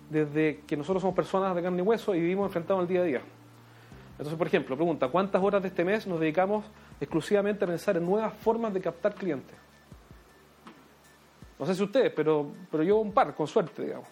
desde 0.09 0.61
que 0.67 0.77
nosotros 0.77 1.01
somos 1.01 1.15
personas 1.15 1.55
de 1.55 1.61
carne 1.61 1.79
y 1.79 1.81
hueso 1.81 2.15
y 2.15 2.21
vivimos 2.21 2.45
enfrentados 2.45 2.81
al 2.81 2.87
día 2.87 3.01
a 3.01 3.03
día. 3.03 3.21
Entonces, 4.13 4.37
por 4.37 4.47
ejemplo, 4.47 4.75
pregunta, 4.75 5.07
¿cuántas 5.07 5.41
horas 5.41 5.61
de 5.61 5.69
este 5.69 5.83
mes 5.83 6.05
nos 6.05 6.19
dedicamos 6.19 6.65
exclusivamente 6.99 7.65
a 7.65 7.67
pensar 7.67 7.97
en 7.97 8.05
nuevas 8.05 8.33
formas 8.33 8.73
de 8.73 8.79
captar 8.79 9.15
clientes? 9.15 9.55
No 11.59 11.65
sé 11.65 11.75
si 11.75 11.83
ustedes, 11.83 12.11
pero, 12.15 12.51
pero 12.69 12.83
yo 12.83 12.97
un 12.97 13.11
par, 13.11 13.33
con 13.33 13.47
suerte, 13.47 13.83
digamos. 13.83 14.07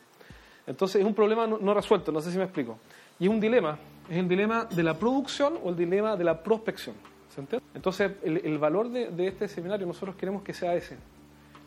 Entonces 0.66 1.02
es 1.02 1.08
un 1.08 1.14
problema 1.14 1.46
no, 1.46 1.58
no, 1.58 1.74
resuelto, 1.74 2.12
no 2.12 2.22
sé 2.22 2.32
si 2.32 2.38
me 2.38 2.44
explico. 2.44 2.78
Y 3.20 3.26
es 3.26 3.30
un 3.30 3.40
dilema, 3.40 3.78
es 4.10 4.18
el 4.18 4.28
dilema 4.28 4.66
de 4.66 4.84
la 4.84 4.98
producción 4.98 5.58
o 5.64 5.70
el 5.70 5.76
dilema 5.76 6.16
de 6.16 6.24
la 6.24 6.42
prospección. 6.42 6.96
¿Se 7.30 7.42
entiende? 7.42 7.66
Entonces 7.74 8.14
el, 8.24 8.38
el 8.38 8.58
valor 8.58 8.90
de, 8.90 9.10
de, 9.10 9.28
este 9.28 9.48
seminario 9.48 9.86
nosotros 9.86 10.16
queremos 10.16 10.44
que 10.44 10.54
sea 10.54 10.76
ese, 10.76 10.98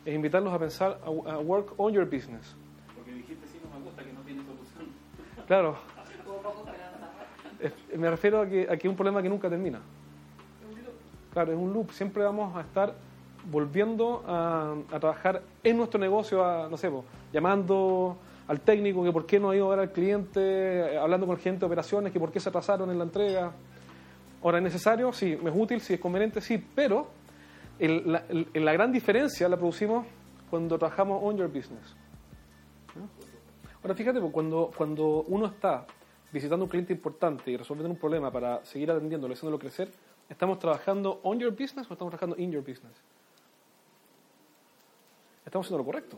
es 0.05 0.13
invitarlos 0.13 0.53
a 0.53 0.59
pensar 0.59 0.99
a, 1.03 1.31
a 1.31 1.39
work 1.39 1.73
on 1.77 1.93
your 1.93 2.05
business. 2.05 2.55
Porque 2.95 3.11
dijiste 3.11 3.47
sí, 3.47 3.59
no 3.63 3.77
me 3.77 3.85
gusta 3.85 4.03
que 4.03 4.13
no 4.13 4.21
tiene 4.21 4.43
solución. 4.43 4.87
Claro. 5.47 5.94
Me 7.97 8.09
refiero 8.09 8.41
a 8.41 8.47
que, 8.47 8.63
a 8.63 8.77
que 8.77 8.87
es 8.87 8.89
un 8.89 8.95
problema 8.95 9.21
que 9.21 9.29
nunca 9.29 9.49
termina. 9.49 9.79
Claro, 11.33 11.51
es 11.51 11.57
un 11.57 11.73
loop. 11.73 11.91
Siempre 11.91 12.23
vamos 12.23 12.55
a 12.55 12.61
estar 12.61 12.95
volviendo 13.51 14.23
a, 14.27 14.75
trabajar 14.99 15.41
en 15.63 15.77
nuestro 15.77 15.99
negocio, 15.99 16.43
a, 16.43 16.69
no 16.69 16.77
sé, 16.77 16.89
llamando 17.31 18.17
al 18.47 18.61
técnico 18.61 19.03
que 19.03 19.11
por 19.11 19.25
qué 19.25 19.39
no 19.39 19.49
ha 19.49 19.55
ido 19.55 19.67
a 19.67 19.75
ver 19.75 19.79
al 19.79 19.91
cliente, 19.91 20.97
hablando 20.97 21.25
con 21.25 21.35
el 21.35 21.41
gerente 21.41 21.61
de 21.61 21.65
operaciones, 21.65 22.13
que 22.13 22.19
por 22.19 22.31
qué 22.31 22.39
se 22.39 22.49
atrasaron 22.49 22.89
en 22.89 22.97
la 22.97 23.03
entrega. 23.03 23.51
Ahora, 24.43 24.59
¿es 24.59 24.63
necesario? 24.63 25.11
Sí. 25.11 25.37
¿Me 25.41 25.49
es 25.49 25.55
útil? 25.57 25.81
Sí. 25.81 25.95
¿Es 25.95 25.99
conveniente? 25.99 26.41
Sí. 26.41 26.63
Pero 26.73 27.07
la, 27.79 28.73
gran 28.73 28.91
diferencia 28.91 29.49
la 29.49 29.57
producimos 29.57 30.05
cuando 30.49 30.77
trabajamos 30.77 31.21
on 31.23 31.37
your 31.37 31.47
business. 31.47 31.95
Ahora, 33.81 33.95
fíjate, 33.95 34.19
cuando, 34.31 34.71
cuando 34.75 35.23
uno 35.27 35.47
está 35.47 35.85
visitando 36.31 36.65
un 36.65 36.69
cliente 36.69 36.93
importante 36.93 37.51
y 37.51 37.57
resolviendo 37.57 37.93
un 37.93 37.99
problema 37.99 38.31
para 38.31 38.63
seguir 38.65 38.91
atendiéndolo, 38.91 39.33
haciéndolo 39.33 39.59
crecer, 39.59 39.89
¿estamos 40.29 40.59
trabajando 40.59 41.19
on 41.23 41.39
your 41.39 41.51
business 41.51 41.89
o 41.89 41.93
estamos 41.93 42.11
trabajando 42.11 42.35
in 42.37 42.51
your 42.51 42.61
business? 42.61 42.93
Estamos 45.45 45.67
haciendo 45.67 45.77
lo 45.77 45.85
correcto. 45.85 46.17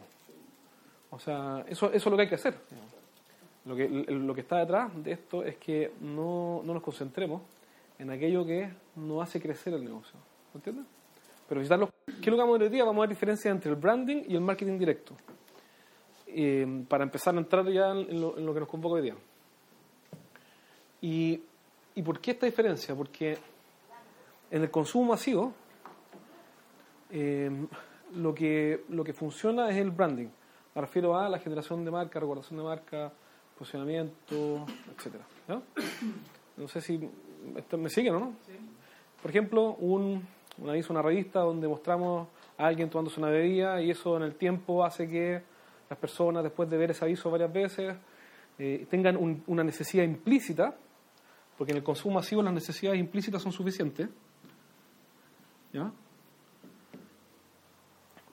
O 1.09 1.19
sea, 1.19 1.65
eso, 1.67 1.87
eso 1.87 1.95
es 1.95 2.05
lo 2.05 2.15
que 2.15 2.23
hay 2.23 2.29
que 2.29 2.35
hacer. 2.35 2.55
Lo 3.65 3.75
que, 3.75 3.87
lo 3.87 4.33
que 4.33 4.41
está 4.41 4.59
detrás 4.59 4.91
de 5.03 5.11
esto 5.11 5.43
es 5.43 5.57
que 5.57 5.91
no, 5.99 6.61
no 6.63 6.73
nos 6.73 6.83
concentremos 6.83 7.41
en 7.99 8.09
aquello 8.09 8.45
que 8.45 8.71
no 8.95 9.21
hace 9.21 9.41
crecer 9.41 9.73
el 9.73 9.83
negocio. 9.83 10.17
¿Me 10.53 10.59
entiendes? 10.59 10.85
Pero 11.49 11.59
visitarlos. 11.59 11.89
¿Qué 12.05 12.13
es 12.13 12.27
lo 12.27 12.33
que 12.33 12.41
vamos 12.41 12.55
a 12.55 12.59
ver 12.59 12.67
hoy 12.67 12.73
día? 12.73 12.85
Vamos 12.85 12.99
a 12.99 13.01
ver 13.01 13.09
diferencia 13.09 13.51
entre 13.51 13.71
el 13.71 13.75
branding 13.75 14.23
y 14.27 14.35
el 14.35 14.41
marketing 14.41 14.77
directo. 14.77 15.15
Eh, 16.27 16.85
para 16.87 17.03
empezar 17.03 17.35
a 17.35 17.39
entrar 17.39 17.65
ya 17.69 17.91
en 17.91 18.21
lo, 18.21 18.37
en 18.37 18.45
lo 18.45 18.53
que 18.53 18.59
nos 18.61 18.69
convoca 18.69 18.95
hoy 18.95 19.01
día. 19.01 19.15
Y, 21.01 21.41
¿Y 21.95 22.01
por 22.01 22.19
qué 22.19 22.31
esta 22.31 22.45
diferencia? 22.45 22.95
Porque 22.95 23.37
en 24.51 24.61
el 24.61 24.69
consumo 24.71 25.11
masivo 25.11 25.53
eh, 27.11 27.49
lo, 28.15 28.33
que, 28.33 28.83
lo 28.89 29.03
que 29.03 29.13
funciona 29.13 29.69
es 29.69 29.77
el 29.77 29.91
branding. 29.91 30.27
Me 30.75 30.81
refiero 30.81 31.17
a 31.17 31.27
la 31.29 31.39
generación 31.39 31.83
de 31.85 31.91
marca, 31.91 32.19
recordación 32.19 32.57
de 32.59 32.63
marca, 32.65 33.11
posicionamiento, 33.57 34.65
etcétera. 34.95 35.23
¿no? 35.47 35.63
no 36.57 36.67
sé 36.67 36.81
si 36.81 36.99
me 37.77 37.89
siguen 37.89 38.15
o 38.15 38.19
no. 38.19 38.33
Por 39.21 39.31
ejemplo, 39.31 39.73
un, 39.79 40.25
una 40.59 40.73
aviso, 40.73 40.93
una 40.93 41.01
revista 41.01 41.39
donde 41.39 41.67
mostramos 41.67 42.27
a 42.57 42.67
alguien 42.67 42.89
tomándose 42.89 43.19
una 43.19 43.29
bebida 43.29 43.81
y 43.81 43.89
eso 43.91 44.17
en 44.17 44.23
el 44.23 44.35
tiempo 44.35 44.83
hace 44.85 45.07
que 45.09 45.41
las 45.89 45.97
personas, 45.97 46.43
después 46.43 46.69
de 46.69 46.77
ver 46.77 46.91
ese 46.91 47.05
aviso 47.05 47.31
varias 47.31 47.51
veces, 47.51 47.95
eh, 48.59 48.85
tengan 48.89 49.17
un- 49.17 49.43
una 49.47 49.63
necesidad 49.63 50.03
implícita, 50.03 50.75
porque 51.57 51.71
en 51.71 51.77
el 51.77 51.83
consumo 51.83 52.15
masivo 52.15 52.41
las 52.41 52.53
necesidades 52.53 52.99
implícitas 52.99 53.41
son 53.41 53.51
suficientes. 53.51 54.07
¿Ya? 55.73 55.91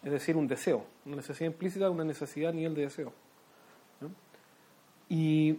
Es 0.03 0.13
decir, 0.13 0.37
un 0.37 0.47
deseo. 0.47 0.87
Una 1.07 1.17
necesidad 1.17 1.51
implícita, 1.51 1.89
una 1.89 2.05
necesidad 2.05 2.51
a 2.51 2.55
nivel 2.55 2.75
de 2.75 2.83
deseo. 2.83 3.13
Y, 5.09 5.59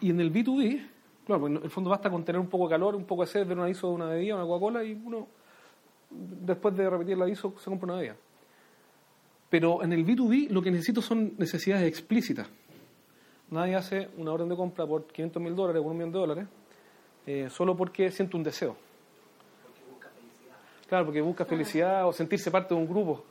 y 0.00 0.10
en 0.10 0.20
el 0.20 0.32
B2B, 0.32 0.86
claro, 1.26 1.46
en 1.46 1.56
el 1.56 1.70
fondo 1.70 1.90
basta 1.90 2.10
con 2.10 2.24
tener 2.24 2.40
un 2.40 2.48
poco 2.48 2.64
de 2.64 2.70
calor, 2.70 2.96
un 2.96 3.04
poco 3.04 3.22
de 3.22 3.28
sed, 3.28 3.46
ver 3.46 3.56
un 3.56 3.64
aviso 3.64 3.88
de 3.88 3.94
una 3.94 4.06
bebida, 4.06 4.34
una 4.34 4.44
Coca-Cola, 4.44 4.84
y 4.84 4.92
uno, 4.92 5.28
después 6.10 6.76
de 6.76 6.88
repetir 6.90 7.14
el 7.14 7.22
aviso, 7.22 7.54
se 7.58 7.70
compra 7.70 7.86
una 7.86 7.96
bebida. 7.96 8.16
Pero 9.48 9.82
en 9.82 9.92
el 9.92 10.04
B2B 10.04 10.48
lo 10.50 10.62
que 10.62 10.70
necesito 10.70 11.00
son 11.00 11.34
necesidades 11.38 11.86
explícitas. 11.86 12.48
Nadie 13.50 13.76
hace 13.76 14.08
una 14.16 14.32
orden 14.32 14.48
de 14.48 14.56
compra 14.56 14.86
por 14.86 15.06
500 15.06 15.40
mil 15.40 15.54
dólares 15.54 15.82
o 15.84 15.86
un 15.86 15.96
millón 15.96 16.12
de 16.12 16.18
dólares 16.18 16.46
eh, 17.26 17.48
solo 17.50 17.76
porque 17.76 18.10
siente 18.10 18.36
un 18.36 18.42
deseo. 18.42 18.76
Claro, 20.88 21.06
porque 21.06 21.20
busca 21.20 21.44
felicidad 21.44 22.06
o 22.06 22.12
sentirse 22.12 22.50
parte 22.50 22.74
de 22.74 22.80
un 22.80 22.88
grupo, 22.88 23.24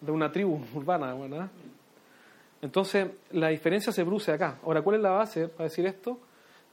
de 0.00 0.10
una 0.10 0.32
tribu 0.32 0.60
urbana. 0.74 1.14
¿verdad? 1.14 1.48
Entonces, 2.62 3.08
la 3.32 3.48
diferencia 3.48 3.92
se 3.92 4.04
produce 4.04 4.32
acá. 4.32 4.58
Ahora, 4.64 4.82
¿cuál 4.82 4.96
es 4.96 5.02
la 5.02 5.10
base 5.10 5.48
para 5.48 5.64
decir 5.64 5.86
esto? 5.86 6.18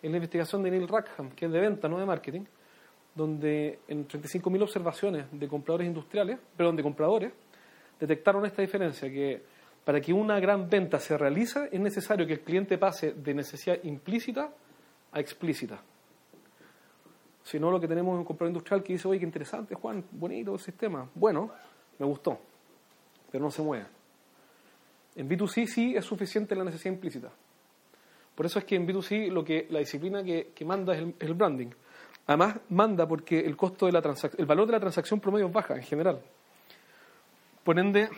Es 0.02 0.10
la 0.10 0.18
investigación 0.18 0.64
de 0.64 0.72
Neil 0.72 0.88
Rackham, 0.88 1.32
que 1.32 1.46
es 1.46 1.52
de 1.52 1.60
venta, 1.60 1.90
no 1.90 2.00
de 2.00 2.06
marketing, 2.06 2.46
donde 3.14 3.80
en 3.88 4.08
35.000 4.08 4.62
observaciones 4.62 5.26
de 5.32 5.48
compradores 5.48 5.88
industriales, 5.88 6.38
perdón, 6.56 6.76
de 6.76 6.84
compradores, 6.84 7.32
detectaron 8.00 8.46
esta 8.46 8.62
diferencia, 8.62 9.10
que 9.10 9.44
para 9.86 10.02
que 10.02 10.12
una 10.12 10.40
gran 10.40 10.68
venta 10.68 11.00
se 11.00 11.16
realice 11.18 11.70
es 11.72 11.80
necesario 11.80 12.26
que 12.26 12.34
el 12.34 12.42
cliente 12.42 12.78
pase 12.78 13.14
de 13.14 13.34
necesidad 13.36 13.78
implícita 13.84 14.52
a 15.12 15.20
explícita. 15.20 15.80
Si 17.44 17.60
no, 17.60 17.70
lo 17.70 17.80
que 17.80 17.88
tenemos 17.88 18.16
es 18.16 18.20
un 18.20 18.26
comprador 18.26 18.50
industrial 18.50 18.82
que 18.82 18.94
dice, 18.94 19.08
oye, 19.08 19.20
qué 19.20 19.26
interesante, 19.26 19.76
Juan, 19.76 20.04
bonito 20.12 20.56
el 20.56 20.60
sistema. 20.60 21.08
Bueno, 21.14 21.52
me 22.00 22.06
gustó, 22.08 22.40
pero 23.32 23.44
no 23.44 23.52
se 23.52 23.62
mueve. 23.62 23.86
En 25.16 25.30
B2C 25.30 25.68
sí 25.68 25.96
es 25.96 26.04
suficiente 26.04 26.56
la 26.56 26.64
necesidad 26.64 26.96
implícita. 26.96 27.30
Por 28.34 28.48
eso 28.48 28.58
es 28.58 28.66
que 28.66 28.76
en 28.76 28.88
B2C 28.88 29.30
lo 29.30 29.46
que, 29.46 29.68
la 29.70 29.80
disciplina 29.80 30.24
que, 30.24 30.52
que 30.56 30.66
manda 30.66 30.96
es 30.96 31.06
el, 31.20 31.34
branding. 31.36 31.70
Además, 32.26 32.58
manda 32.70 33.08
porque 33.08 33.40
el 33.40 33.56
costo 33.56 33.86
de 33.86 33.92
la 33.92 34.02
el 34.38 34.46
valor 34.48 34.66
de 34.66 34.72
la 34.74 34.80
transacción 34.80 35.20
promedio 35.20 35.46
es 35.46 35.54
baja 35.54 35.76
en 35.76 35.84
general. 35.84 36.20
Por 37.64 37.80
ende, 37.80 38.10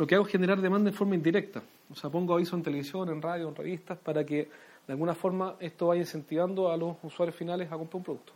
lo 0.00 0.06
que 0.06 0.14
hago 0.14 0.24
es 0.24 0.32
generar 0.32 0.58
demanda 0.62 0.88
en 0.88 0.96
forma 0.96 1.14
indirecta. 1.14 1.62
O 1.90 1.94
sea, 1.94 2.08
pongo 2.08 2.32
aviso 2.32 2.56
en 2.56 2.62
televisión, 2.62 3.10
en 3.10 3.20
radio, 3.20 3.50
en 3.50 3.54
revistas, 3.54 3.98
para 3.98 4.24
que 4.24 4.48
de 4.86 4.92
alguna 4.94 5.14
forma 5.14 5.56
esto 5.60 5.88
vaya 5.88 6.00
incentivando 6.00 6.72
a 6.72 6.76
los 6.78 6.96
usuarios 7.02 7.36
finales 7.36 7.70
a 7.70 7.76
comprar 7.76 7.98
un 7.98 8.04
producto. 8.04 8.32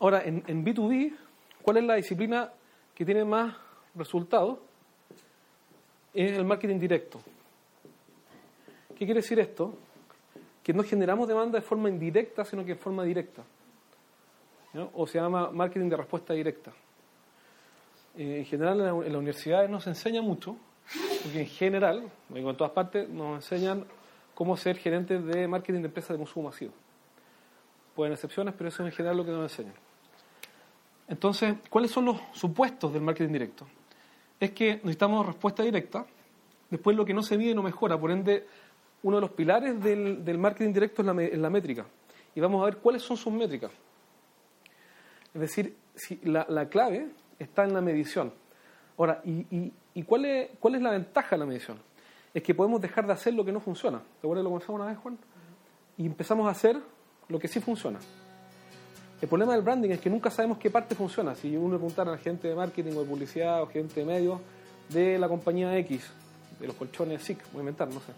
Ahora, 0.00 0.24
en, 0.24 0.42
en 0.48 0.64
B2B, 0.64 1.14
¿cuál 1.62 1.76
es 1.76 1.84
la 1.84 1.94
disciplina 1.94 2.50
que 2.92 3.04
tiene 3.04 3.24
más 3.24 3.54
resultados? 3.94 4.58
Es 6.12 6.36
el 6.36 6.44
marketing 6.44 6.80
directo. 6.80 7.20
¿Qué 8.88 9.04
quiere 9.04 9.20
decir 9.20 9.38
esto? 9.38 9.72
Que 10.64 10.72
no 10.72 10.82
generamos 10.82 11.28
demanda 11.28 11.60
de 11.60 11.64
forma 11.64 11.88
indirecta, 11.88 12.44
sino 12.44 12.64
que 12.64 12.74
de 12.74 12.80
forma 12.80 13.04
directa. 13.04 13.44
O 14.94 15.06
se 15.06 15.20
llama 15.20 15.52
marketing 15.52 15.90
de 15.90 15.96
respuesta 15.96 16.34
directa. 16.34 16.72
Eh, 18.16 18.38
en 18.38 18.44
general 18.44 18.80
en, 18.80 18.86
la, 18.86 18.90
en 18.90 19.12
las 19.12 19.16
universidades 19.16 19.68
nos 19.68 19.86
enseña 19.86 20.22
mucho, 20.22 20.56
porque 21.22 21.40
en 21.40 21.46
general, 21.46 22.10
digo 22.28 22.50
en 22.50 22.56
todas 22.56 22.72
partes, 22.72 23.08
nos 23.08 23.36
enseñan 23.36 23.84
cómo 24.34 24.56
ser 24.56 24.76
gerentes 24.76 25.24
de 25.24 25.48
marketing 25.48 25.80
de 25.80 25.86
empresas 25.86 26.10
de 26.10 26.18
consumo 26.18 26.48
masivo. 26.50 26.72
Pueden 27.94 28.12
excepciones, 28.12 28.54
pero 28.56 28.68
eso 28.68 28.82
es 28.82 28.90
en 28.90 28.96
general 28.96 29.16
lo 29.16 29.24
que 29.24 29.30
nos 29.30 29.50
enseñan. 29.50 29.74
Entonces, 31.08 31.56
¿cuáles 31.70 31.90
son 31.90 32.06
los 32.06 32.20
supuestos 32.32 32.92
del 32.92 33.02
marketing 33.02 33.32
directo? 33.32 33.66
Es 34.40 34.50
que 34.52 34.76
necesitamos 34.76 35.26
respuesta 35.26 35.62
directa, 35.62 36.06
después 36.70 36.96
lo 36.96 37.04
que 37.04 37.14
no 37.14 37.22
se 37.22 37.36
mide 37.36 37.54
no 37.54 37.62
mejora, 37.62 37.98
por 37.98 38.10
ende, 38.10 38.46
uno 39.02 39.16
de 39.16 39.20
los 39.20 39.30
pilares 39.30 39.80
del, 39.82 40.38
marketing 40.38 40.72
directo 40.72 41.02
es 41.02 41.06
la, 41.06 41.14
la 41.14 41.50
métrica. 41.50 41.86
Y 42.34 42.40
vamos 42.40 42.62
a 42.62 42.64
ver 42.66 42.78
cuáles 42.78 43.02
son 43.02 43.16
sus 43.16 43.32
métricas. 43.32 43.70
Es 45.34 45.40
decir, 45.40 45.76
si 45.94 46.16
la, 46.24 46.46
la 46.48 46.68
clave 46.68 47.08
está 47.38 47.64
en 47.64 47.74
la 47.74 47.80
medición. 47.80 48.32
Ahora, 48.96 49.20
¿y, 49.24 50.02
cuál, 50.04 50.24
es, 50.24 50.82
la 50.82 50.90
ventaja 50.90 51.30
de 51.30 51.38
la 51.38 51.46
medición? 51.46 51.78
Es 52.32 52.42
que 52.42 52.54
podemos 52.54 52.80
dejar 52.80 53.06
de 53.06 53.12
hacer 53.12 53.34
lo 53.34 53.44
que 53.44 53.52
no 53.52 53.60
funciona. 53.60 53.98
¿Te 53.98 54.26
acuerdas 54.26 54.40
de 54.40 54.42
lo 54.44 54.48
que 54.50 54.52
conversamos 54.52 54.80
una 54.80 54.90
vez, 54.90 54.98
Juan? 54.98 55.18
Y 55.96 56.06
empezamos 56.06 56.46
a 56.46 56.50
hacer 56.50 56.76
lo 57.28 57.38
que 57.38 57.48
sí 57.48 57.60
funciona. 57.60 57.98
El 59.20 59.28
problema 59.28 59.54
del 59.54 59.62
branding 59.62 59.90
es 59.90 60.00
que 60.00 60.10
nunca 60.10 60.30
sabemos 60.30 60.58
qué 60.58 60.70
parte 60.70 60.94
funciona. 60.94 61.34
Si 61.34 61.56
uno 61.56 61.76
preguntara 61.76 62.12
a 62.12 62.18
gente 62.18 62.48
de 62.48 62.54
marketing 62.54 62.92
o 62.96 63.00
de 63.00 63.08
publicidad 63.08 63.62
o 63.62 63.66
gente 63.66 64.00
de 64.00 64.06
medios 64.06 64.40
de 64.90 65.18
la 65.18 65.28
compañía 65.28 65.76
X, 65.78 66.10
de 66.60 66.66
los 66.66 66.76
colchones 66.76 67.22
SIC, 67.22 67.38
voy 67.52 67.58
a 67.58 67.60
inventar, 67.60 67.88
no 67.88 68.00
sé. 68.00 68.12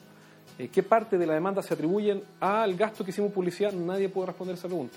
eh, 0.59 0.69
¿Qué 0.69 0.83
parte 0.83 1.17
de 1.17 1.27
la 1.27 1.35
demanda 1.35 1.63
se 1.63 1.75
atribuyen 1.75 2.23
al 2.41 2.75
gasto 2.77 3.05
que 3.05 3.11
hicimos 3.11 3.33
publicidad? 3.33 3.73
Nadie 3.73 4.09
puede 4.09 4.29
responder 4.29 4.57
esa 4.57 4.69
pregunta. 4.69 4.97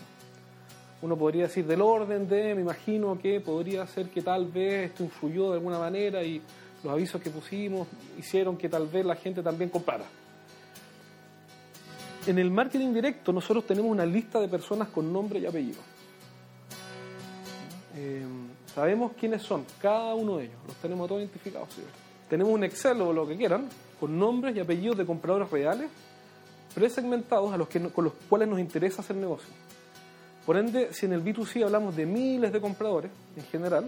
Uno 1.02 1.16
podría 1.16 1.44
decir 1.44 1.66
del 1.66 1.82
orden 1.82 2.28
de, 2.28 2.56
me 2.56 2.62
imagino 2.62 3.18
que 3.18 3.40
podría 3.40 3.88
ser 3.88 4.10
que 4.10 4.22
tal 4.22 4.46
vez 4.48 4.92
esto 4.92 5.04
influyó 5.04 5.50
de 5.50 5.54
alguna 5.56 5.80
manera 5.80 6.22
y 6.24 6.42
los 6.84 6.92
avisos 6.92 7.22
que 7.22 7.30
pusimos 7.30 7.88
hicieron 8.18 8.58
que 8.58 8.68
tal 8.68 8.88
vez 8.88 9.06
la 9.06 9.16
gente 9.16 9.42
también 9.42 9.70
comprara. 9.70 10.06
En 12.28 12.38
el 12.38 12.52
marketing 12.52 12.94
directo 12.94 13.32
nosotros 13.32 13.66
tenemos 13.66 13.90
una 13.90 14.06
lista 14.06 14.40
de 14.42 14.50
personas 14.50 14.90
con 14.90 15.12
nombre 15.12 15.40
y 15.40 15.46
apellido. 15.46 15.80
Eh, 17.96 18.26
sabemos 18.76 19.14
quiénes 19.18 19.42
son 19.42 19.66
cada 19.82 20.14
uno 20.16 20.38
de 20.38 20.46
ellos, 20.46 20.58
los 20.68 20.76
tenemos 20.78 21.08
todos 21.08 21.22
identificados. 21.22 21.70
Tenemos 22.30 22.54
un 22.54 22.64
Excel 22.64 23.02
o 23.02 23.14
lo 23.14 23.28
que 23.28 23.38
quieran, 23.38 23.68
con 24.00 24.20
nombres 24.20 24.56
y 24.56 24.60
apellidos 24.60 24.98
de 24.98 25.06
compradores 25.06 25.50
reales, 25.50 25.90
presegmentados 26.76 27.52
a 27.54 27.58
los 27.58 27.68
que, 27.68 27.82
con 27.90 28.04
los 28.04 28.14
cuales 28.30 28.48
nos 28.48 28.60
interesa 28.60 29.02
hacer 29.02 29.16
negocio. 29.16 29.50
Por 30.50 30.58
ende, 30.58 30.92
si 30.94 31.06
en 31.06 31.14
el 31.14 31.24
B2C 31.24 31.64
hablamos 31.64 31.96
de 31.96 32.08
miles 32.08 32.52
de 32.52 32.60
compradores, 32.60 33.12
en 33.38 33.44
general, 33.44 33.88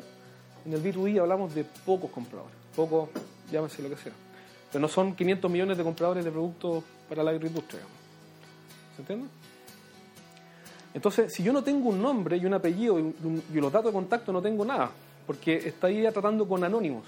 en 0.63 0.71
el 0.71 0.83
B2B 0.83 1.19
hablamos 1.19 1.55
de 1.55 1.63
pocos 1.63 2.11
compradores. 2.11 2.53
Pocos, 2.75 3.09
llámese 3.51 3.81
lo 3.81 3.89
que 3.89 3.95
sea. 3.95 4.11
Pero 4.71 4.79
no 4.79 4.87
son 4.87 5.15
500 5.15 5.49
millones 5.49 5.75
de 5.75 5.83
compradores 5.83 6.23
de 6.23 6.29
productos 6.29 6.83
para 7.09 7.23
la 7.23 7.31
agroindustria. 7.31 7.79
digamos. 7.79 7.97
¿Se 8.95 9.01
entiende? 9.01 9.27
Entonces, 10.93 11.33
si 11.33 11.41
yo 11.41 11.51
no 11.51 11.63
tengo 11.63 11.89
un 11.89 11.99
nombre 11.99 12.37
y 12.37 12.45
un 12.45 12.53
apellido 12.53 12.99
y 12.99 13.59
los 13.59 13.71
datos 13.71 13.87
de 13.87 13.93
contacto, 13.93 14.31
no 14.31 14.39
tengo 14.39 14.63
nada, 14.63 14.91
porque 15.25 15.55
estaría 15.55 16.11
tratando 16.11 16.47
con 16.47 16.63
anónimos. 16.63 17.05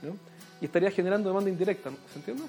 ¿no? 0.00 0.16
Y 0.62 0.64
estaría 0.64 0.90
generando 0.90 1.28
demanda 1.28 1.50
indirecta. 1.50 1.90
¿Se 2.10 2.18
entiende? 2.18 2.44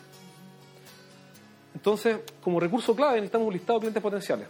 Entonces, 1.75 2.20
como 2.41 2.58
recurso 2.58 2.96
clave 2.96 3.15
necesitamos 3.15 3.48
un 3.48 3.53
listado 3.53 3.79
de 3.79 3.82
clientes 3.82 4.01
potenciales. 4.01 4.48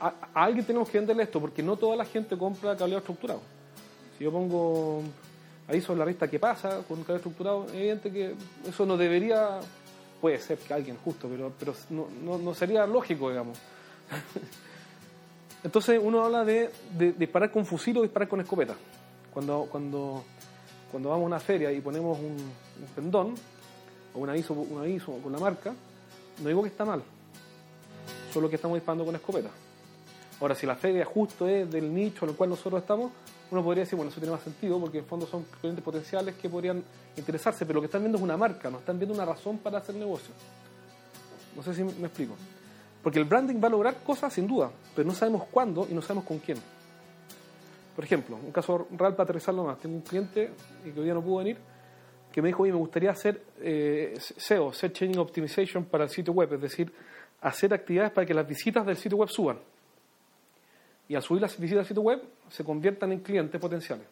A, 0.00 0.12
alguien 0.34 0.64
tenemos 0.66 0.88
que 0.90 0.98
venderle 0.98 1.22
esto, 1.22 1.40
porque 1.40 1.62
no 1.62 1.76
toda 1.76 1.96
la 1.96 2.04
gente 2.04 2.36
compra 2.36 2.76
cableado 2.76 2.98
estructurado. 2.98 3.40
Si 4.18 4.24
yo 4.24 4.30
pongo 4.32 5.02
aviso 5.68 5.92
en 5.92 5.98
la 5.98 6.04
revista 6.04 6.28
¿Qué 6.28 6.38
pasa 6.38 6.82
con 6.86 6.98
cableado 6.98 7.16
estructurado? 7.16 7.66
Es 7.66 7.74
evidente 7.74 8.12
que 8.12 8.34
eso 8.68 8.84
no 8.86 8.96
debería, 8.96 9.58
puede 10.20 10.38
ser 10.38 10.58
que 10.58 10.72
alguien 10.74 10.96
justo, 11.04 11.28
pero, 11.28 11.52
pero 11.58 11.74
no, 11.90 12.08
no- 12.22 12.38
no 12.38 12.54
sería 12.54 12.86
lógico, 12.86 13.30
digamos. 13.30 13.58
Entonces 15.64 15.98
uno 16.02 16.24
habla 16.24 16.44
de, 16.44 16.70
de 16.96 17.12
disparar 17.12 17.50
con 17.50 17.66
fusil 17.66 17.96
o 17.98 18.02
disparar 18.02 18.28
con 18.28 18.40
escopeta. 18.40 18.74
Cuando, 19.32 19.66
cuando, 19.70 20.22
cuando 20.90 21.08
vamos 21.10 21.24
a 21.24 21.26
una 21.26 21.40
feria 21.40 21.72
y 21.72 21.80
ponemos 21.80 22.18
un, 22.18 22.32
un 22.36 22.86
pendón 22.94 23.34
o 24.14 24.18
un 24.20 24.30
aviso, 24.30 24.52
un 24.54 24.78
aviso 24.80 25.12
con 25.22 25.32
la 25.32 25.38
marca, 25.38 25.72
no 26.42 26.48
digo 26.48 26.62
que 26.62 26.68
está 26.68 26.84
mal, 26.84 27.02
solo 28.32 28.48
que 28.48 28.56
estamos 28.56 28.76
disparando 28.76 29.04
con 29.04 29.14
escopeta. 29.14 29.50
Ahora, 30.40 30.54
si 30.54 30.66
la 30.66 30.76
feria 30.76 31.04
justo 31.04 31.46
es 31.48 31.70
del 31.70 31.92
nicho 31.94 32.24
en 32.24 32.32
el 32.32 32.36
cual 32.36 32.50
nosotros 32.50 32.82
estamos, 32.82 33.10
uno 33.50 33.62
podría 33.62 33.84
decir, 33.84 33.96
bueno, 33.96 34.10
eso 34.10 34.20
tiene 34.20 34.34
más 34.34 34.42
sentido 34.42 34.78
porque 34.78 34.98
en 34.98 35.06
fondo 35.06 35.26
son 35.26 35.44
clientes 35.60 35.82
potenciales 35.82 36.34
que 36.34 36.48
podrían 36.48 36.82
interesarse, 37.16 37.64
pero 37.64 37.76
lo 37.76 37.80
que 37.80 37.86
están 37.86 38.02
viendo 38.02 38.18
es 38.18 38.24
una 38.24 38.36
marca, 38.36 38.68
no 38.70 38.78
están 38.78 38.98
viendo 38.98 39.14
una 39.14 39.24
razón 39.24 39.58
para 39.58 39.78
hacer 39.78 39.94
negocio. 39.94 40.34
No 41.54 41.62
sé 41.62 41.74
si 41.74 41.82
me 41.82 42.06
explico. 42.06 42.34
Porque 43.02 43.18
el 43.18 43.24
branding 43.24 43.62
va 43.62 43.68
a 43.68 43.70
lograr 43.70 44.02
cosas 44.02 44.32
sin 44.32 44.46
duda, 44.46 44.70
pero 44.94 45.08
no 45.08 45.14
sabemos 45.14 45.44
cuándo 45.50 45.86
y 45.90 45.94
no 45.94 46.02
sabemos 46.02 46.24
con 46.24 46.38
quién. 46.38 46.58
Por 47.94 48.04
ejemplo, 48.04 48.36
un 48.36 48.52
caso 48.52 48.88
real 48.90 49.14
para 49.14 49.24
aterrizarlo 49.24 49.64
más. 49.64 49.78
Tengo 49.78 49.94
un 49.96 50.02
cliente 50.02 50.50
que 50.84 50.90
hoy 50.98 51.04
día 51.04 51.14
no 51.14 51.22
pudo 51.22 51.38
venir, 51.38 51.56
que 52.30 52.42
me 52.42 52.48
dijo, 52.48 52.64
oye, 52.64 52.72
me 52.72 52.78
gustaría 52.78 53.10
hacer 53.10 53.40
eh, 53.60 54.12
SEO, 54.18 54.72
Search 54.74 55.02
Engine 55.02 55.18
Optimization 55.18 55.86
para 55.86 56.04
el 56.04 56.10
sitio 56.10 56.34
web, 56.34 56.52
es 56.52 56.60
decir, 56.60 56.92
hacer 57.40 57.72
actividades 57.72 58.12
para 58.12 58.26
que 58.26 58.34
las 58.34 58.46
visitas 58.46 58.84
del 58.84 58.96
sitio 58.96 59.16
web 59.16 59.30
suban. 59.30 59.58
Y 61.08 61.14
al 61.14 61.22
subir 61.22 61.42
las 61.42 61.58
visitas 61.58 61.80
al 61.80 61.86
sitio 61.86 62.02
web, 62.02 62.22
se 62.48 62.64
conviertan 62.64 63.12
en 63.12 63.20
clientes 63.20 63.60
potenciales. 63.60 64.06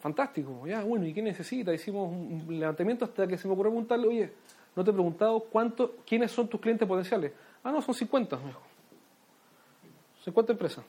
Fantástico, 0.00 0.66
ya, 0.66 0.84
bueno, 0.84 1.06
¿y 1.06 1.12
qué 1.12 1.22
necesita? 1.22 1.72
Hicimos 1.72 2.10
un 2.10 2.58
levantamiento 2.58 3.04
hasta 3.04 3.26
que 3.26 3.36
se 3.36 3.48
me 3.48 3.54
ocurrió 3.54 3.72
preguntarle, 3.72 4.06
oye, 4.06 4.32
no 4.76 4.84
te 4.84 4.90
he 4.90 4.92
preguntado 4.92 5.40
cuánto, 5.40 5.96
quiénes 6.06 6.30
son 6.30 6.48
tus 6.48 6.60
clientes 6.60 6.86
potenciales. 6.86 7.32
Ah, 7.64 7.72
no, 7.72 7.82
son 7.82 7.94
50, 7.94 8.36
me 8.36 8.46
dijo. 8.46 8.62
50 10.24 10.52
empresas. 10.52 10.84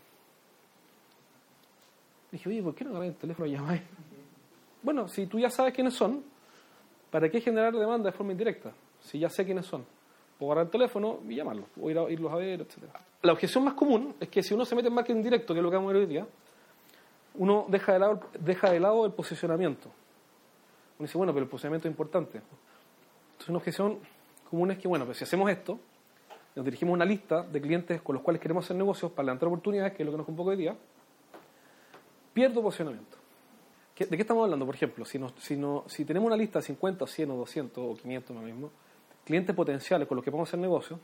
Dije, 2.31 2.50
oye, 2.50 2.62
¿por 2.62 2.75
qué 2.75 2.84
no 2.84 2.91
agarras 2.91 3.10
el 3.10 3.15
teléfono 3.15 3.48
y 3.48 3.51
llamáis? 3.51 3.81
Bueno, 4.84 5.08
si 5.08 5.25
tú 5.25 5.39
ya 5.39 5.50
sabes 5.50 5.74
quiénes 5.74 5.96
son, 5.96 6.24
¿para 7.10 7.29
qué 7.29 7.41
generar 7.41 7.74
demanda 7.74 8.12
de 8.12 8.15
forma 8.15 8.31
indirecta? 8.31 8.72
Si 9.01 9.17
ya 9.17 9.29
sé 9.29 9.43
quiénes 9.43 9.65
son. 9.65 9.86
Puedo 10.38 10.51
agarrar 10.51 10.67
el 10.67 10.72
teléfono 10.72 11.19
y 11.27 11.36
llamarlos, 11.36 11.65
o 11.81 11.89
ir 11.89 11.98
a, 11.98 12.10
irlos 12.10 12.31
a 12.31 12.36
ver, 12.36 12.62
etc. 12.62 12.77
La 13.21 13.33
objeción 13.33 13.63
más 13.65 13.73
común 13.73 14.15
es 14.19 14.29
que 14.29 14.41
si 14.41 14.53
uno 14.53 14.65
se 14.65 14.75
mete 14.75 14.88
en 14.88 14.93
marketing 14.93 15.21
directo, 15.21 15.53
que 15.53 15.59
es 15.59 15.63
lo 15.63 15.69
que 15.69 15.75
vamos 15.75 15.89
a 15.89 15.93
ver 15.93 16.03
hoy 16.03 16.07
día, 16.07 16.25
uno 17.35 17.65
deja 17.67 17.93
de 17.93 17.99
lado, 17.99 18.19
deja 18.39 18.73
el 18.75 19.11
posicionamiento. 19.13 19.89
Uno 20.97 21.05
dice, 21.05 21.17
bueno, 21.17 21.33
pero 21.33 21.43
el 21.43 21.49
posicionamiento 21.49 21.88
es 21.88 21.91
importante. 21.91 22.38
Entonces, 22.38 23.49
una 23.49 23.57
objeción 23.57 23.99
común 24.49 24.71
es 24.71 24.77
que, 24.77 24.88
bueno, 24.88 25.05
pues 25.05 25.17
si 25.17 25.23
hacemos 25.25 25.49
esto, 25.51 25.79
nos 26.55 26.65
dirigimos 26.65 26.93
a 26.93 26.95
una 26.95 27.05
lista 27.05 27.43
de 27.43 27.61
clientes 27.61 28.01
con 28.01 28.15
los 28.15 28.23
cuales 28.23 28.41
queremos 28.41 28.65
hacer 28.65 28.75
negocios 28.77 29.11
para 29.11 29.25
levantar 29.25 29.47
oportunidades, 29.47 29.93
que 29.93 30.03
es 30.03 30.05
lo 30.05 30.11
que 30.11 30.17
nos 30.17 30.25
convoca 30.25 30.51
hoy 30.51 30.57
día, 30.57 30.75
pierdo 32.33 32.61
posicionamiento. 32.61 33.17
¿Qué- 33.95 34.05
¿De 34.05 34.15
qué 34.15 34.21
estamos 34.21 34.43
hablando? 34.45 34.65
Por 34.65 34.75
ejemplo, 34.75 35.05
si, 35.05 35.19
tenemos 36.05 36.27
una 36.27 36.38
lista 36.38 36.59
de 36.59 36.63
50, 36.65 37.05
100 37.05 37.31
o 37.31 37.35
200 37.35 37.77
o 37.77 37.97
500 38.01 38.35
lo 38.35 38.41
mismo, 38.41 38.71
clientes 39.25 39.55
potenciales 39.55 40.07
con 40.07 40.15
los 40.15 40.23
que 40.23 40.31
podemos 40.31 40.49
hacer 40.49 40.59
negocios, 40.59 40.99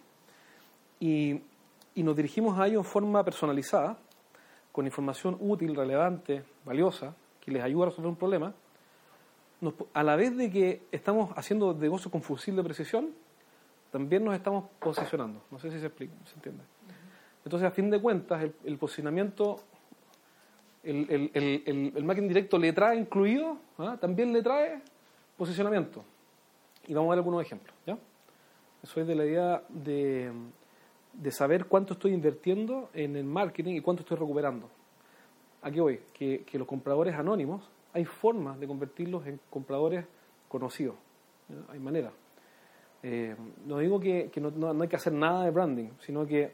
y, 1.00 1.42
y 1.96 2.04
nos 2.04 2.16
dirigimos 2.16 2.60
a 2.60 2.68
ellos 2.68 2.86
en 2.86 2.92
forma 2.92 3.24
personalizada, 3.24 3.98
con 4.72 4.86
información 4.86 5.38
útil, 5.40 5.76
relevante, 5.76 6.44
valiosa, 6.66 7.16
que 7.40 7.52
les 7.52 7.64
ayuda 7.64 7.86
a 7.86 7.90
resolver 7.90 8.10
un 8.10 8.16
problema, 8.18 8.54
a 9.94 10.04
la 10.04 10.16
vez 10.16 10.36
de 10.36 10.52
que 10.52 10.84
estamos 10.92 11.32
haciendo 11.38 11.74
negocios 11.74 12.12
con 12.12 12.22
fusil 12.22 12.56
de 12.56 12.64
precisión, 12.64 13.12
también 13.92 14.24
nos 14.26 14.36
estamos 14.36 14.66
posicionando. 14.80 15.42
No 15.50 15.58
sé 15.60 15.72
si 15.72 15.80
se 15.80 15.86
explica, 15.86 16.14
se 16.26 16.36
entiende. 16.36 16.64
Entonces, 17.46 17.68
a 17.68 17.72
fin 17.72 17.90
de 17.90 18.02
cuentas, 18.02 18.44
el, 18.66 18.78
posicionamiento, 18.78 19.60
el, 20.84 21.08
el, 21.10 21.32
el, 21.34 21.64
el- 21.66 21.94
el 21.96 22.04
marketing 22.04 22.28
directo 22.28 22.58
le 22.58 22.74
trae 22.74 22.98
incluido, 22.98 23.58
¿ah? 23.78 23.98
también 24.00 24.34
le 24.34 24.42
trae 24.44 24.82
posicionamiento. 25.38 26.04
Y 26.88 26.94
vamos 26.94 27.08
a 27.08 27.12
ver 27.12 27.20
algunos 27.20 27.42
ejemplos. 27.42 27.74
¿ya? 27.86 27.98
Eso 28.84 29.00
es 29.00 29.08
de 29.08 29.16
la 29.16 29.26
idea 29.26 29.64
de, 29.70 30.32
de 31.22 31.32
saber 31.32 31.66
cuánto 31.66 31.94
estoy 31.94 32.14
invirtiendo 32.14 32.90
en 32.94 33.16
el 33.16 33.24
marketing 33.24 33.76
y 33.76 33.82
cuánto 33.82 34.02
estoy 34.02 34.18
recuperando. 34.18 34.70
Aquí 35.62 35.80
voy, 35.80 36.00
que, 36.14 36.44
que 36.44 36.60
los 36.60 36.68
compradores 36.68 37.16
anónimos, 37.16 37.70
hay 37.94 38.06
formas 38.06 38.60
de 38.60 38.68
convertirlos 38.68 39.26
en 39.26 39.40
compradores 39.50 40.06
conocidos. 40.48 40.96
Hay 41.70 41.80
maneras. 41.80 42.12
Eh, 43.04 43.36
no 43.66 43.78
digo 43.80 44.00
que, 44.00 44.30
que 44.32 44.42
no, 44.42 44.52
no- 44.52 44.74
no 44.74 44.84
hay 44.84 44.90
que 44.90 44.96
hacer 44.96 45.14
nada 45.14 45.46
de 45.46 45.52
branding, 45.52 45.90
sino 46.00 46.26
que 46.26 46.52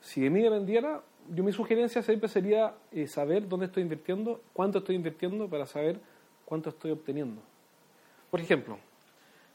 si 0.00 0.20
de 0.20 0.30
mí 0.30 0.42
dependiera, 0.42 1.02
yo 1.34 1.42
mi 1.42 1.52
sugerencia 1.52 2.02
siempre 2.02 2.28
sería 2.28 2.74
eh, 2.92 3.06
saber 3.06 3.48
dónde 3.48 3.66
estoy 3.66 3.82
invirtiendo, 3.82 4.40
cuánto 4.52 4.78
estoy 4.78 4.96
invirtiendo 4.96 5.48
para 5.48 5.66
saber 5.66 5.98
cuánto 6.44 6.68
estoy 6.68 6.90
obteniendo. 6.90 7.40
Por 8.30 8.40
ejemplo, 8.40 8.76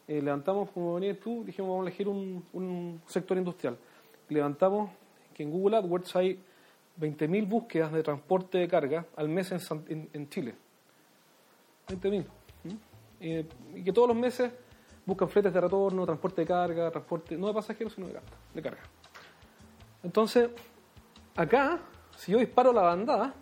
eh, 0.07 0.21
levantamos, 0.21 0.71
como 0.71 0.95
venías 0.95 1.19
tú, 1.19 1.43
dijimos 1.45 1.69
vamos 1.69 1.85
a 1.85 1.87
elegir 1.89 2.07
un, 2.07 2.43
un 2.53 3.01
sector 3.05 3.37
industrial. 3.37 3.77
Levantamos 4.29 4.91
que 5.33 5.43
en 5.43 5.51
Google 5.51 5.77
AdWords 5.77 6.15
hay 6.15 6.39
20.000 6.99 7.47
búsquedas 7.47 7.91
de 7.91 8.03
transporte 8.03 8.57
de 8.57 8.67
carga 8.67 9.05
al 9.15 9.29
mes 9.29 9.51
en, 9.51 9.59
San- 9.59 9.85
en- 9.87 10.09
en 10.13 10.29
Chile. 10.29 10.55
20.000. 11.87 12.25
¿Mm? 12.63 12.69
Eh, 13.21 13.47
y 13.75 13.83
que 13.83 13.91
todos 13.93 14.07
los 14.07 14.17
meses 14.17 14.51
buscan 15.05 15.29
fletes 15.29 15.53
de 15.53 15.59
retorno, 15.61 16.05
transporte 16.05 16.41
de 16.41 16.47
carga, 16.47 16.91
transporte, 16.91 17.37
no 17.37 17.47
de 17.47 17.53
pasajeros, 17.53 17.93
sino 17.93 18.07
de. 18.07 18.19
De 18.53 18.61
carga. 18.61 18.81
Entonces, 20.03 20.49
acá, 21.35 21.79
si 22.15 22.31
yo 22.31 22.37
disparo 22.39 22.71
la 22.71 22.81
bandada, 22.83 23.33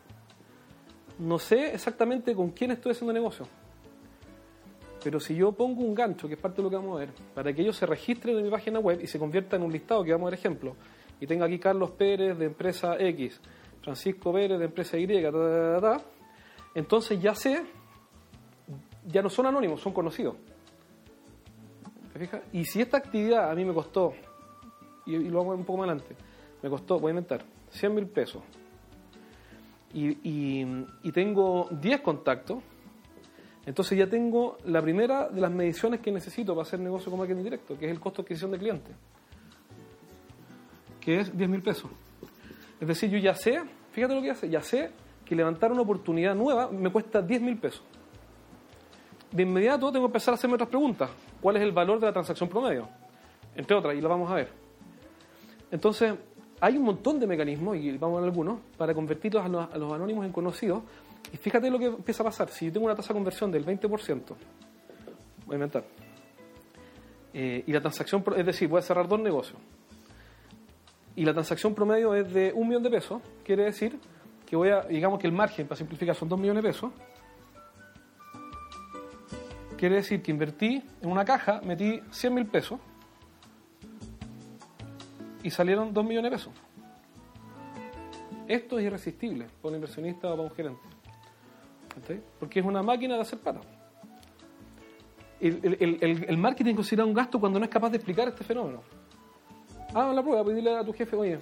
no 1.19 1.39
sé 1.39 1.73
exactamente 1.73 2.33
con 2.35 2.51
quién 2.51 2.71
estoy 2.71 2.91
haciendo 2.93 3.11
negocio. 3.13 3.47
Pero 5.03 5.19
si 5.19 5.35
yo 5.35 5.51
pongo 5.51 5.81
un 5.83 5.93
gancho, 5.93 6.27
que 6.27 6.33
es 6.33 6.39
parte 6.39 6.57
de 6.57 6.63
lo 6.63 6.69
que 6.69 6.75
vamos 6.75 6.97
a 6.97 6.99
ver, 6.99 7.09
para 7.33 7.53
que 7.53 7.61
ellos 7.61 7.77
se 7.77 7.85
registren 7.85 8.37
en 8.37 8.43
mi 8.43 8.49
página 8.49 8.79
web 8.79 8.99
y 9.01 9.07
se 9.07 9.19
conviertan 9.19 9.61
en 9.61 9.67
un 9.67 9.71
listado, 9.73 10.03
que 10.03 10.11
vamos 10.11 10.27
a 10.27 10.31
ver 10.31 10.39
ejemplo, 10.39 10.75
y 11.19 11.27
tenga 11.27 11.45
aquí 11.45 11.59
Carlos 11.59 11.91
Pérez 11.91 12.37
de 12.37 12.45
empresa 12.45 12.97
X, 12.99 13.39
Francisco 13.81 14.33
Pérez 14.33 14.59
de 14.59 14.65
empresa 14.65 14.97
Y, 14.97 15.07
ta, 15.07 15.31
ta, 15.31 15.81
ta, 15.81 16.01
entonces 16.75 17.21
ya 17.21 17.33
sé, 17.35 17.63
ya 19.07 19.21
no 19.21 19.29
son 19.29 19.45
anónimos, 19.45 19.81
son 19.81 19.93
conocidos. 19.93 20.35
¿Te 22.13 22.19
fijas? 22.19 22.41
Y 22.51 22.65
si 22.65 22.81
esta 22.81 22.97
actividad 22.97 23.49
a 23.51 23.55
mí 23.55 23.63
me 23.65 23.73
costó, 23.73 24.13
y, 25.05 25.17
lo 25.17 25.43
ver 25.45 25.57
un 25.59 25.65
poco 25.65 25.77
más 25.79 25.89
adelante, 25.89 26.15
me 26.61 26.69
costó, 26.69 26.99
voy 26.99 27.09
a 27.09 27.11
inventar, 27.11 27.43
100 27.69 27.93
mil 27.95 28.07
pesos, 28.07 28.41
y, 29.93 30.09
y- 30.27 30.85
y 31.03 31.11
tengo 31.11 31.67
10 31.71 32.01
contactos, 32.01 32.59
entonces 33.67 33.97
ya 33.97 34.07
tengo 34.07 34.57
la 34.63 34.81
primera 34.81 35.27
de 35.27 35.41
las 35.41 35.51
mediciones 35.51 35.99
que 35.99 36.09
necesito 36.09 36.55
para 36.55 36.65
hacer 36.65 36.79
negocio 36.79 37.11
con 37.11 37.19
marketing 37.19 37.43
directo, 37.43 37.77
que 37.77 37.85
es 37.85 37.91
el 37.91 37.99
costo 37.99 38.21
de 38.21 38.25
adquisición 38.25 38.51
de 38.51 38.57
clientes, 38.57 38.95
que 41.01 41.19
es 41.19 41.37
10 41.37 41.49
mil 41.49 41.61
pesos. 41.61 41.91
Es 42.79 42.87
decir, 42.87 43.09
yo 43.09 43.17
ya 43.17 43.35
sé, 43.35 43.61
fíjate 43.91 44.15
lo 44.15 44.21
que 44.21 44.31
hace, 44.31 44.49
ya 44.49 44.61
sé 44.61 44.89
que 45.25 45.35
levantar 45.35 45.73
una 45.73 45.81
oportunidad 45.81 46.33
nueva 46.33 46.71
me 46.71 46.89
cuesta 46.89 47.21
10 47.21 47.41
mil 47.41 47.57
pesos. 47.57 47.83
De 49.33 49.43
inmediato 49.43 49.91
tengo 49.91 50.05
que 50.05 50.11
empezar 50.11 50.33
a 50.33 50.35
hacerme 50.35 50.53
otras 50.55 50.69
preguntas. 50.69 51.09
¿Cuál 51.41 51.57
es 51.57 51.63
el 51.63 51.73
valor 51.73 51.99
de 51.99 52.05
la 52.05 52.13
transacción 52.13 52.47
promedio? 52.47 52.87
Entre 53.53 53.75
otras, 53.75 53.97
y 53.97 53.99
lo 53.99 54.07
vamos 54.07 54.31
a 54.31 54.35
ver. 54.35 54.49
Entonces, 55.71 56.13
hay 56.61 56.77
un 56.77 56.83
montón 56.83 57.19
de 57.19 57.27
mecanismos, 57.27 57.75
y 57.75 57.97
vamos 57.97 58.19
a 58.19 58.21
ver 58.21 58.29
algunos, 58.29 58.59
para 58.77 58.93
convertirlos 58.93 59.43
a 59.43 59.49
los, 59.49 59.73
a 59.73 59.77
los 59.77 59.91
anónimos 59.91 60.25
en 60.25 60.31
conocidos. 60.31 60.83
Y 61.31 61.37
fíjate 61.37 61.69
lo 61.69 61.79
que 61.79 61.85
empieza 61.85 62.23
a 62.23 62.25
pasar. 62.25 62.49
Si 62.49 62.65
yo 62.65 62.73
tengo 62.73 62.85
una 62.85 62.95
tasa 62.95 63.09
de 63.09 63.13
conversión 63.15 63.51
del 63.51 63.65
20%, 63.65 64.35
voy 65.45 65.53
a 65.53 65.55
inventar, 65.55 65.83
eh, 67.33 67.63
y 67.65 67.71
la 67.71 67.81
transacción, 67.81 68.23
es 68.35 68.45
decir, 68.45 68.67
voy 68.67 68.79
a 68.79 68.81
cerrar 68.81 69.07
dos 69.07 69.19
negocios, 69.19 69.59
y 71.15 71.25
la 71.25 71.33
transacción 71.33 71.73
promedio 71.73 72.13
es 72.15 72.31
de 72.33 72.53
un 72.53 72.67
millón 72.67 72.83
de 72.83 72.89
pesos, 72.89 73.21
quiere 73.43 73.65
decir 73.65 73.99
que 74.45 74.55
voy 74.55 74.69
a, 74.69 74.81
digamos 74.83 75.19
que 75.19 75.27
el 75.27 75.33
margen, 75.33 75.67
para 75.67 75.77
simplificar, 75.77 76.15
son 76.15 76.29
dos 76.29 76.39
millones 76.39 76.63
de 76.63 76.69
pesos, 76.69 76.91
quiere 79.77 79.95
decir 79.95 80.21
que 80.21 80.31
invertí 80.31 80.83
en 81.01 81.09
una 81.09 81.25
caja, 81.25 81.61
metí 81.63 82.01
100 82.11 82.33
mil 82.33 82.45
pesos, 82.45 82.79
y 85.47 85.49
salieron 85.49 85.93
2 85.93 86.05
millones 86.05 86.31
de 86.31 86.37
pesos. 86.37 86.53
Esto 88.49 88.79
es 88.79 88.85
irresistible 88.85 89.45
para 89.61 89.69
un 89.69 89.75
inversionista 89.75 90.27
o 90.27 90.31
para 90.31 90.41
un 90.43 90.51
gerente. 90.51 90.81
¿Cachai? 91.99 92.21
Porque 92.39 92.59
es 92.59 92.65
una 92.65 92.81
máquina 92.83 93.15
de 93.15 93.21
hacer 93.21 93.39
plata. 93.39 93.61
El, 95.39 95.59
el- 95.63 95.97
el- 96.01 96.25
el- 96.29 96.37
marketing 96.37 96.75
considera 96.75 97.05
un 97.05 97.13
gasto 97.13 97.39
cuando 97.39 97.59
no 97.59 97.65
es 97.65 97.71
capaz 97.71 97.89
de 97.91 97.97
explicar 97.97 98.27
este 98.27 98.43
fenómeno. 98.43 98.81
Hagan 99.93 100.15
la 100.15 100.21
prueba, 100.23 100.43
pedirle 100.43 100.75
a 100.75 100.83
tu 100.83 100.93
jefe, 100.93 101.15
oye, 101.15 101.37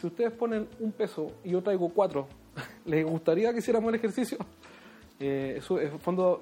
si 0.00 0.06
ustedes 0.06 0.32
ponen 0.32 0.68
un 0.80 0.92
peso 0.92 1.32
y 1.44 1.50
yo 1.50 1.62
traigo 1.62 1.88
cuatro, 1.88 2.26
¿les 2.84 3.04
gustaría 3.04 3.52
que 3.52 3.58
hiciéramos 3.58 3.88
el 3.90 3.94
ejercicio? 3.96 4.38
Eh, 5.18 5.54
eso, 5.58 5.80
en 5.80 5.92
el 5.92 5.98
fondo, 6.00 6.40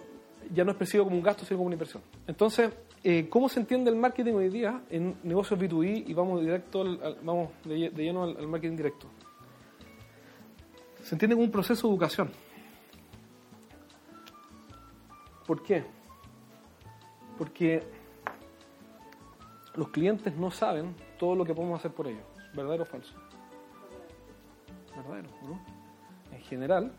ya 0.52 0.64
no 0.64 0.72
es 0.72 0.76
percibido 0.76 1.04
como 1.04 1.16
un 1.16 1.22
gasto, 1.22 1.44
sino 1.44 1.58
como 1.58 1.66
una 1.66 1.74
inversión. 1.74 2.02
Entonces, 2.26 2.70
eh, 3.04 3.28
¿cómo 3.28 3.48
se 3.48 3.60
entiende 3.60 3.90
el 3.90 3.96
marketing 3.96 4.32
hoy 4.32 4.48
día 4.48 4.82
en 4.90 5.16
negocios 5.22 5.60
B2B? 5.60 6.04
Y 6.08 6.14
vamos 6.14 6.40
directo 6.40 6.80
al- 6.82 7.00
al- 7.02 7.18
vamos 7.22 7.50
de 7.64 7.90
lleno 7.90 8.24
al, 8.24 8.36
al 8.38 8.48
marketing 8.48 8.76
directo. 8.76 9.06
Se 11.02 11.14
entiende 11.14 11.34
como 11.36 11.44
un 11.44 11.52
proceso 11.52 11.86
de 11.86 11.92
educación. 11.92 12.30
¿Por 15.46 15.62
qué? 15.62 15.84
Porque 17.38 17.82
los 19.74 19.88
clientes 19.88 20.34
no 20.36 20.50
saben 20.50 20.94
todo 21.18 21.34
lo 21.34 21.44
que 21.44 21.54
podemos 21.54 21.78
hacer 21.78 21.92
por 21.92 22.06
ellos. 22.06 22.22
¿Verdadero 22.54 22.84
o 22.84 22.86
falso? 22.86 23.14
Verdadero, 24.96 25.28
¿no? 25.42 25.60
En 26.32 26.40
general, 26.42 26.92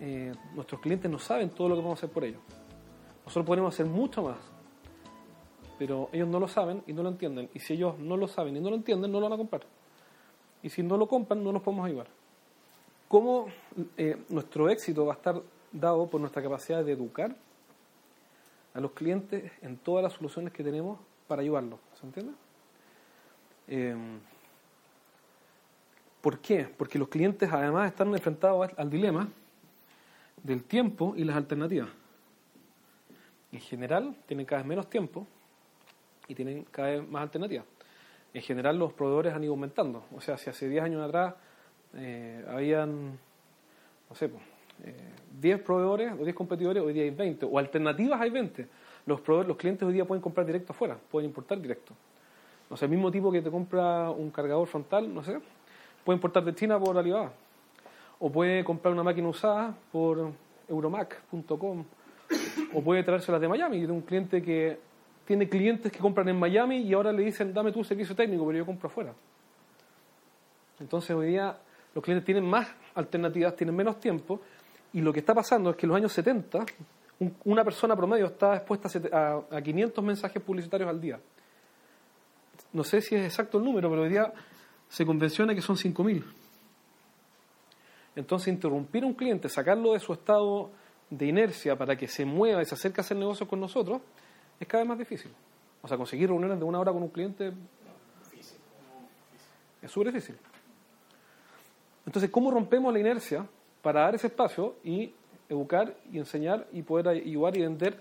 eh, 0.00 0.32
nuestros 0.54 0.80
clientes 0.80 1.10
no 1.10 1.18
saben 1.18 1.50
todo 1.50 1.68
lo 1.68 1.76
que 1.76 1.80
podemos 1.80 1.98
hacer 1.98 2.10
por 2.10 2.24
ellos. 2.24 2.40
Nosotros 3.24 3.46
podemos 3.46 3.74
hacer 3.74 3.86
mucho 3.86 4.22
más, 4.22 4.36
pero 5.78 6.10
ellos 6.12 6.28
no 6.28 6.38
lo 6.38 6.46
saben 6.46 6.82
y 6.86 6.92
no 6.92 7.02
lo 7.02 7.08
entienden. 7.08 7.48
Y 7.54 7.58
si 7.58 7.74
ellos 7.74 7.98
no 7.98 8.16
lo 8.16 8.28
saben 8.28 8.56
y 8.56 8.60
no 8.60 8.70
lo 8.70 8.76
entienden, 8.76 9.10
no 9.10 9.18
lo 9.18 9.24
van 9.24 9.34
a 9.34 9.38
comprar. 9.38 9.62
Y 10.62 10.68
si 10.68 10.82
no 10.82 10.96
lo 10.96 11.08
compran, 11.08 11.42
no 11.42 11.52
nos 11.52 11.62
podemos 11.62 11.86
ayudar. 11.86 12.06
¿Cómo 13.08 13.46
eh, 13.96 14.22
nuestro 14.28 14.68
éxito 14.68 15.06
va 15.06 15.14
a 15.14 15.16
estar 15.16 15.42
dado 15.72 16.06
por 16.08 16.20
nuestra 16.20 16.42
capacidad 16.42 16.84
de 16.84 16.92
educar 16.92 17.34
a 18.74 18.80
los 18.80 18.92
clientes 18.92 19.50
en 19.62 19.78
todas 19.78 20.02
las 20.02 20.12
soluciones 20.12 20.52
que 20.52 20.62
tenemos 20.62 20.98
para 21.26 21.42
ayudarlos? 21.42 21.80
¿Se 21.98 22.06
entiende? 22.06 22.32
Eh, 23.68 23.96
¿Por 26.20 26.38
qué? 26.38 26.64
Porque 26.64 26.98
los 26.98 27.08
clientes 27.08 27.52
además 27.52 27.88
están 27.88 28.08
enfrentados 28.14 28.70
al 28.76 28.88
dilema 28.88 29.28
del 30.42 30.64
tiempo 30.64 31.14
y 31.16 31.24
las 31.24 31.36
alternativas. 31.36 31.88
En 33.52 33.60
general, 33.60 34.16
tienen 34.26 34.46
cada 34.46 34.62
vez 34.62 34.68
menos 34.68 34.88
tiempo 34.88 35.26
y 36.26 36.34
tienen 36.34 36.64
cada 36.70 36.88
vez 36.92 37.08
más 37.08 37.22
alternativas. 37.22 37.66
En 38.32 38.42
general, 38.42 38.78
los 38.78 38.92
proveedores 38.92 39.34
han 39.34 39.44
ido 39.44 39.52
aumentando. 39.52 40.06
O 40.14 40.20
sea, 40.20 40.38
si 40.38 40.50
hace 40.50 40.68
10 40.68 40.84
años 40.84 41.02
atrás 41.02 41.34
eh, 41.94 42.44
habían, 42.48 43.18
no 44.08 44.16
sé, 44.16 44.24
eh, 44.24 44.30
10 45.40 45.60
proveedores 45.62 46.12
o 46.12 46.24
10 46.24 46.34
competidores, 46.34 46.82
hoy 46.82 46.92
día 46.92 47.02
hay 47.04 47.10
20. 47.10 47.46
O 47.46 47.58
alternativas 47.58 48.20
hay 48.20 48.30
20. 48.30 48.66
Los, 49.06 49.20
los 49.26 49.56
clientes 49.56 49.86
hoy 49.86 49.92
día 49.92 50.04
pueden 50.04 50.22
comprar 50.22 50.46
directo 50.46 50.72
afuera, 50.72 50.96
pueden 51.10 51.28
importar 51.28 51.60
directo. 51.60 51.92
O 52.70 52.76
sea, 52.76 52.86
el 52.86 52.90
mismo 52.92 53.10
tipo 53.10 53.30
que 53.30 53.42
te 53.42 53.50
compra 53.50 54.10
un 54.10 54.30
cargador 54.30 54.66
frontal, 54.66 55.12
no 55.12 55.22
sé, 55.22 55.38
puede 56.04 56.16
importar 56.16 56.44
de 56.44 56.54
China 56.54 56.78
por 56.78 56.96
Alibaba. 56.96 57.32
O 58.18 58.30
puede 58.30 58.64
comprar 58.64 58.92
una 58.92 59.02
máquina 59.02 59.28
usada 59.28 59.74
por 59.92 60.32
euromac.com. 60.68 61.84
O 62.72 62.82
puede 62.82 63.02
traérselas 63.02 63.40
de 63.40 63.48
Miami. 63.48 63.80
Yo 63.80 63.86
tengo 63.86 63.98
un 63.98 64.06
cliente 64.06 64.42
que 64.42 64.78
tiene 65.26 65.48
clientes 65.48 65.90
que 65.92 65.98
compran 65.98 66.28
en 66.28 66.38
Miami 66.38 66.78
y 66.78 66.94
ahora 66.94 67.12
le 67.12 67.22
dicen, 67.22 67.52
dame 67.52 67.72
tu 67.72 67.84
servicio 67.84 68.14
técnico, 68.14 68.46
pero 68.46 68.58
yo 68.58 68.66
compro 68.66 68.88
afuera. 68.88 69.12
Entonces 70.80 71.10
hoy 71.10 71.28
día 71.28 71.56
los 71.94 72.02
clientes 72.02 72.24
tienen 72.24 72.44
más 72.44 72.68
alternativas, 72.94 73.54
tienen 73.56 73.74
menos 73.74 74.00
tiempo. 74.00 74.40
Y 74.94 75.00
lo 75.02 75.12
que 75.12 75.20
está 75.20 75.34
pasando 75.34 75.70
es 75.70 75.76
que 75.76 75.86
en 75.86 75.88
los 75.90 75.96
años 75.96 76.12
70 76.12 76.64
un- 77.20 77.36
una 77.44 77.62
persona 77.64 77.94
promedio 77.94 78.26
estaba 78.26 78.56
expuesta 78.56 78.88
a, 79.12 79.56
a 79.56 79.62
500 79.62 80.02
mensajes 80.04 80.42
publicitarios 80.42 80.88
al 80.88 81.00
día. 81.00 81.20
No 82.72 82.82
sé 82.84 83.00
si 83.00 83.14
es 83.14 83.24
exacto 83.24 83.58
el 83.58 83.64
número, 83.64 83.88
pero 83.90 84.02
hoy 84.02 84.08
día 84.08 84.32
se 84.88 85.04
convenciona 85.04 85.54
que 85.54 85.60
son 85.62 85.76
5.000. 85.76 86.24
Entonces, 88.16 88.48
interrumpir 88.48 89.02
a 89.02 89.06
un 89.06 89.14
cliente, 89.14 89.48
sacarlo 89.48 89.92
de 89.92 90.00
su 90.00 90.12
estado 90.12 90.70
de 91.10 91.26
inercia 91.26 91.76
para 91.76 91.96
que 91.96 92.06
se 92.08 92.24
mueva 92.24 92.62
y 92.62 92.64
se 92.64 92.74
acerque 92.74 93.00
a 93.00 93.02
hacer 93.02 93.16
negocios 93.16 93.48
con 93.48 93.58
nosotros, 93.60 94.00
es 94.60 94.66
cada 94.68 94.82
vez 94.84 94.88
más 94.88 94.98
difícil. 94.98 95.32
O 95.82 95.88
sea, 95.88 95.96
conseguir 95.96 96.28
reuniones 96.28 96.58
de 96.58 96.64
una 96.64 96.78
hora 96.78 96.92
con 96.92 97.02
un 97.02 97.08
cliente 97.10 97.52
es 99.82 99.90
súper 99.90 100.12
difícil. 100.12 100.36
Entonces, 102.06 102.30
¿cómo 102.30 102.50
rompemos 102.50 102.92
la 102.92 103.00
inercia 103.00 103.46
para 103.84 104.00
dar 104.00 104.14
ese 104.14 104.26
espacio 104.26 104.76
y 104.82 105.12
educar 105.48 105.94
y 106.10 106.18
enseñar 106.18 106.66
y 106.72 106.82
poder 106.82 107.08
ayudar 107.08 107.56
y 107.56 107.60
vender 107.60 108.00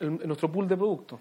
nuestro 0.00 0.50
pool 0.50 0.66
de 0.66 0.76
productos? 0.76 1.20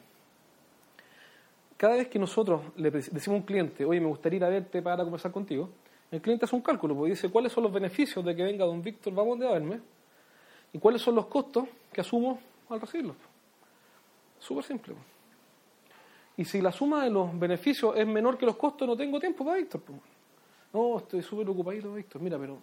Cada 1.76 1.96
vez 1.96 2.08
que 2.08 2.20
nosotros 2.20 2.62
le 2.76 2.92
decimos 2.92 3.28
a 3.28 3.32
un 3.32 3.42
cliente, 3.42 3.84
oye, 3.84 4.00
me 4.00 4.08
gustaría 4.08 4.38
ir 4.38 4.44
a 4.46 4.50
verte 4.50 4.82
para 4.82 5.04
conversar 5.04 5.32
contigo, 5.32 5.70
el 6.10 6.22
cliente 6.22 6.46
hace 6.46 6.56
un 6.56 6.62
cálculo, 6.62 6.96
porque 6.96 7.12
dice, 7.12 7.30
¿cuáles 7.30 7.52
son 7.52 7.64
los 7.64 7.74
beneficios 7.74 8.24
de 8.24 8.36
que 8.36 8.44
venga 8.44 8.66
don 8.66 8.82
Víctor 8.82 9.14
vamos 9.14 9.42
a 9.42 9.52
verme? 9.52 9.82
¿Y 10.72 10.80
cuáles 10.80 11.02
son 11.02 11.16
los 11.16 11.26
costos 11.26 11.66
que 11.92 12.02
asumo 12.02 12.40
al 12.70 12.80
recibirlo? 12.80 13.16
Súper 14.40 14.64
simple. 14.64 14.94
Y 16.38 16.46
si 16.46 16.62
la 16.62 16.72
suma 16.72 17.04
de 17.04 17.10
los 17.10 17.38
beneficios 17.38 17.96
es 17.98 18.08
menor 18.08 18.38
que 18.38 18.46
los 18.46 18.56
costos, 18.56 18.88
no 18.88 18.96
tengo 18.96 19.20
tiempo 19.20 19.44
para 19.44 19.58
Víctor. 19.58 19.82
No, 20.72 20.98
estoy 21.00 21.24
súper 21.24 21.50
ocupadito, 21.50 21.94
Víctor. 21.94 22.22
Mira, 22.22 22.38
pero 22.38 22.60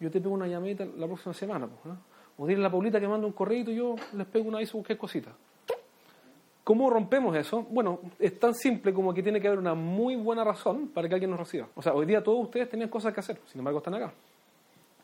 yo 0.00 0.10
te 0.10 0.20
pego 0.20 0.34
una 0.34 0.46
llamadita 0.46 0.84
la 0.84 1.06
próxima 1.06 1.34
semana. 1.34 1.66
po, 1.66 1.88
¿eh? 1.88 1.94
O 2.38 2.46
dile 2.46 2.60
a 2.60 2.64
la 2.64 2.70
Paulita 2.70 3.00
que 3.00 3.08
manda 3.08 3.26
un 3.26 3.32
correo 3.32 3.70
y 3.70 3.74
yo 3.74 3.96
les 4.12 4.26
pego 4.26 4.48
una 4.48 4.58
vez 4.58 4.70
o 4.70 4.74
cualquier 4.74 4.98
cosita. 4.98 5.32
¿Cómo 6.62 6.90
rompemos 6.90 7.34
eso? 7.34 7.62
Bueno, 7.62 7.98
es 8.18 8.38
tan 8.38 8.54
simple 8.54 8.92
como 8.92 9.12
que 9.12 9.22
tiene 9.22 9.40
que 9.40 9.48
haber 9.48 9.58
una 9.58 9.74
muy 9.74 10.16
buena 10.16 10.44
razón 10.44 10.88
para 10.88 11.08
que 11.08 11.14
alguien 11.14 11.30
nos 11.30 11.40
reciba. 11.40 11.66
O 11.74 11.82
sea, 11.82 11.94
hoy 11.94 12.06
día 12.06 12.22
todos 12.22 12.44
ustedes 12.44 12.68
tenían 12.68 12.90
cosas 12.90 13.12
que 13.12 13.20
hacer, 13.20 13.40
sin 13.46 13.60
embargo 13.60 13.78
están 13.78 13.94
acá. 13.94 14.12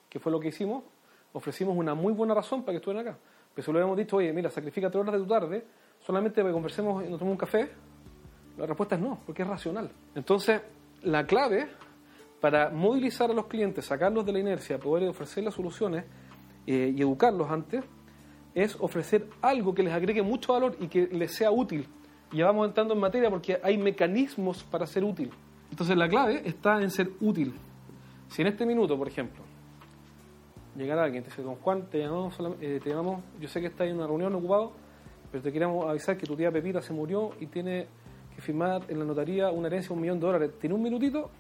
¿Qué 0.09 0.21
fue 0.21 0.31
lo 0.31 0.39
que 0.39 0.49
hicimos? 0.49 0.85
Ofrecimos 1.33 1.77
una 1.77 1.95
muy 1.95 2.13
buena 2.13 2.35
razón 2.35 2.63
para 2.63 2.75
que 2.75 2.77
estuvieran 2.77 3.09
acá. 3.09 3.19
Pero 3.55 3.65
si 3.65 3.73
le 3.73 3.79
habíamos 3.79 3.97
dicho, 3.97 4.17
oye, 4.17 4.33
mira, 4.33 4.51
sacrifica 4.51 4.91
tres 4.91 5.01
horas 5.01 5.15
de 5.15 5.21
tu 5.21 5.27
tarde 5.27 5.65
solamente 6.01 6.37
para 6.37 6.49
que 6.49 6.53
conversemos 6.53 7.05
y 7.05 7.09
nos 7.09 7.19
tomemos 7.19 7.33
un 7.33 7.39
café, 7.39 7.71
la 8.59 8.67
respuesta 8.67 8.95
es 8.95 9.01
no, 9.01 9.19
porque 9.25 9.43
es 9.43 9.49
racional. 9.49 9.91
Entonces, 10.15 10.61
la 11.03 11.27
clave 11.27 11.67
para 12.45 12.69
movilizar 12.69 13.31
a 13.31 13.33
los 13.33 13.47
clientes, 13.47 13.87
sacarlos 13.87 14.27
de 14.27 14.31
la 14.31 14.39
inercia, 14.39 14.79
poder 14.79 15.09
ofrecerles 15.09 15.55
soluciones 15.55 16.05
eh, 16.67 16.93
y 16.95 17.01
educarlos 17.01 17.51
antes, 17.51 17.83
es 18.55 18.77
ofrecer 18.81 19.31
algo 19.41 19.75
que 19.75 19.83
les 19.83 19.95
agregue 19.95 20.21
mucho 20.21 20.53
valor 20.53 20.77
y 20.79 20.89
que 20.89 21.07
les 21.07 21.35
sea 21.35 21.51
útil. 21.51 21.89
Ya 22.35 22.45
vamos 22.45 22.69
entrando 22.69 22.93
en 22.93 23.01
materia 23.01 23.31
porque 23.31 23.59
hay 23.63 23.79
mecanismos 23.79 24.63
para 24.63 24.87
ser 24.87 25.05
útil. 25.05 25.31
Entonces 25.71 25.97
la 25.97 26.07
clave 26.07 26.43
está 26.45 26.83
en 26.83 26.91
ser 26.91 27.13
útil. 27.23 27.55
Si 28.29 28.43
en 28.43 28.49
este 28.49 28.67
minuto, 28.67 28.99
por 28.99 29.09
ejemplo, 29.09 29.43
llegara 30.77 31.05
alguien 31.05 31.25
te 31.25 31.31
dice, 31.31 31.41
don 31.41 31.55
Juan, 31.55 31.89
te 31.89 32.01
llamamos, 32.01 32.37
eh, 32.61 32.79
yo 33.41 33.49
sé 33.49 33.63
que 33.63 33.69
está 33.69 33.87
en 33.87 33.97
una 33.97 34.07
reunión 34.07 34.35
ocupado, 34.35 34.73
pero 35.33 35.43
te 35.43 35.51
queríamos 35.51 35.87
avisar 35.87 36.19
que 36.19 36.27
tu 36.27 36.37
tía 36.37 36.53
Pepita 36.53 36.83
se 36.83 36.93
murió 36.93 37.31
y 37.41 37.47
tiene 37.47 37.87
que 38.37 38.43
firmar 38.43 38.83
en 38.89 38.99
la 38.99 39.07
notaría 39.07 39.51
una 39.51 39.69
herencia 39.69 39.89
de 39.89 39.95
un 39.95 40.01
millón 40.03 40.21
de 40.21 40.27
dólares. 40.27 40.51
¿Tiene 40.61 40.75
un 40.75 40.83
minutito? 40.83 41.31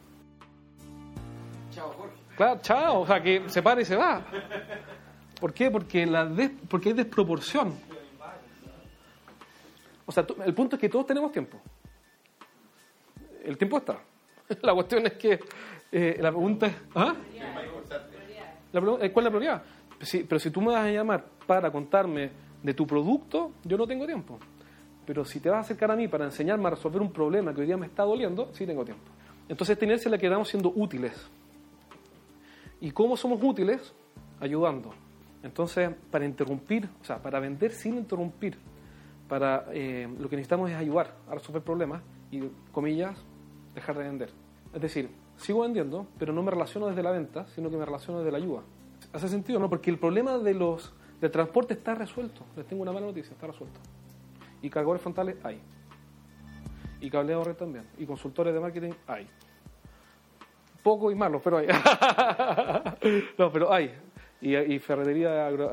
Claro, 2.36 2.60
chao, 2.62 3.00
o 3.00 3.06
sea, 3.06 3.22
que 3.22 3.48
se 3.48 3.62
para 3.62 3.80
y 3.80 3.84
se 3.84 3.96
va. 3.96 4.22
¿Por 5.40 5.52
qué? 5.52 5.70
Porque, 5.70 6.06
la 6.06 6.24
des- 6.26 6.52
porque 6.68 6.88
hay 6.90 6.94
desproporción. 6.94 7.74
O 10.06 10.12
sea, 10.12 10.26
el 10.44 10.54
punto 10.54 10.76
es 10.76 10.80
que 10.80 10.88
todos 10.88 11.06
tenemos 11.06 11.32
tiempo. 11.32 11.60
El 13.44 13.56
tiempo 13.56 13.78
está. 13.78 13.98
La 14.62 14.74
cuestión 14.74 15.06
es 15.06 15.14
que 15.14 15.40
eh, 15.92 16.16
la 16.20 16.30
pregunta 16.30 16.66
es... 16.66 16.74
¿ah? 16.94 17.14
La 18.72 18.80
eh, 19.00 19.12
¿Cuál 19.12 19.26
es 19.26 19.32
la 19.32 19.38
prioridad? 19.38 19.62
Pero 20.28 20.38
si 20.38 20.50
tú 20.50 20.60
me 20.60 20.72
vas 20.72 20.84
a 20.86 20.90
llamar 20.90 21.24
para 21.46 21.70
contarme 21.70 22.30
de 22.62 22.74
tu 22.74 22.86
producto, 22.86 23.52
yo 23.64 23.76
no 23.78 23.86
tengo 23.86 24.04
tiempo. 24.04 24.38
Pero 25.06 25.24
si 25.24 25.40
te 25.40 25.48
vas 25.48 25.58
a 25.58 25.60
acercar 25.60 25.90
a 25.90 25.96
mí 25.96 26.08
para 26.08 26.24
enseñarme 26.24 26.66
a 26.66 26.70
resolver 26.70 27.00
un 27.00 27.12
problema 27.12 27.54
que 27.54 27.60
hoy 27.60 27.66
día 27.66 27.76
me 27.76 27.86
está 27.86 28.02
doliendo, 28.02 28.50
sí 28.52 28.66
tengo 28.66 28.84
tiempo. 28.84 29.04
Entonces, 29.48 29.78
es 29.80 30.06
la 30.06 30.18
que 30.18 30.28
damos 30.28 30.48
siendo 30.48 30.72
útiles. 30.74 31.12
¿Y 32.84 32.90
cómo 32.90 33.16
somos 33.16 33.42
útiles? 33.42 33.94
Ayudando. 34.40 34.90
Entonces, 35.42 35.90
para 36.10 36.26
interrumpir, 36.26 36.86
o 37.00 37.04
sea, 37.04 37.16
para 37.16 37.40
vender 37.40 37.70
sin 37.70 37.96
interrumpir, 37.96 38.58
para 39.26 39.64
eh, 39.72 40.06
lo 40.18 40.28
que 40.28 40.36
necesitamos 40.36 40.70
es 40.70 40.76
ayudar 40.76 41.14
a 41.26 41.32
resolver 41.32 41.62
problemas 41.62 42.02
y, 42.30 42.42
comillas, 42.72 43.16
dejar 43.74 43.96
de 43.96 44.04
vender. 44.04 44.30
Es 44.74 44.82
decir, 44.82 45.08
sigo 45.38 45.62
vendiendo, 45.62 46.06
pero 46.18 46.34
no 46.34 46.42
me 46.42 46.50
relaciono 46.50 46.86
desde 46.88 47.02
la 47.02 47.10
venta, 47.10 47.46
sino 47.54 47.70
que 47.70 47.78
me 47.78 47.86
relaciono 47.86 48.18
desde 48.18 48.32
la 48.32 48.36
ayuda. 48.36 48.60
¿Hace 49.14 49.28
sentido? 49.28 49.58
No, 49.58 49.70
porque 49.70 49.88
el 49.88 49.98
problema 49.98 50.36
de 50.36 50.52
los, 50.52 50.92
del 51.22 51.30
transporte 51.30 51.72
está 51.72 51.94
resuelto. 51.94 52.44
Les 52.54 52.66
tengo 52.66 52.82
una 52.82 52.92
mala 52.92 53.06
noticia, 53.06 53.32
está 53.32 53.46
resuelto. 53.46 53.80
Y 54.60 54.68
cargadores 54.68 55.00
frontales 55.00 55.36
hay. 55.42 55.58
Y 57.00 57.08
cableado 57.08 57.44
red 57.44 57.56
también. 57.56 57.86
Y 57.96 58.04
consultores 58.04 58.52
de 58.52 58.60
marketing 58.60 58.92
hay. 59.06 59.26
Poco 60.84 61.10
y 61.10 61.16
malo, 61.16 61.40
pero 61.42 61.58
hay. 61.58 61.66
no, 63.38 63.50
pero 63.50 63.72
hay. 63.72 63.92
Y, 64.40 64.54
y 64.54 64.78
ferretería 64.78 65.46
agro- 65.48 65.70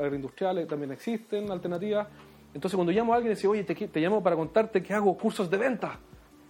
también 0.66 0.90
existen, 0.90 1.50
alternativas. 1.50 2.08
Entonces, 2.54 2.74
cuando 2.74 2.90
llamo 2.92 3.12
a 3.12 3.16
alguien 3.16 3.32
y 3.32 3.34
dice, 3.36 3.46
oye, 3.46 3.62
te, 3.62 3.74
te 3.74 4.00
llamo 4.00 4.22
para 4.22 4.34
contarte 4.34 4.82
que 4.82 4.92
hago 4.94 5.16
cursos 5.16 5.48
de 5.50 5.56
venta. 5.58 5.98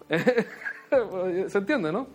¿Se 1.48 1.59
entiende, 1.59 1.92
no? 1.92 2.07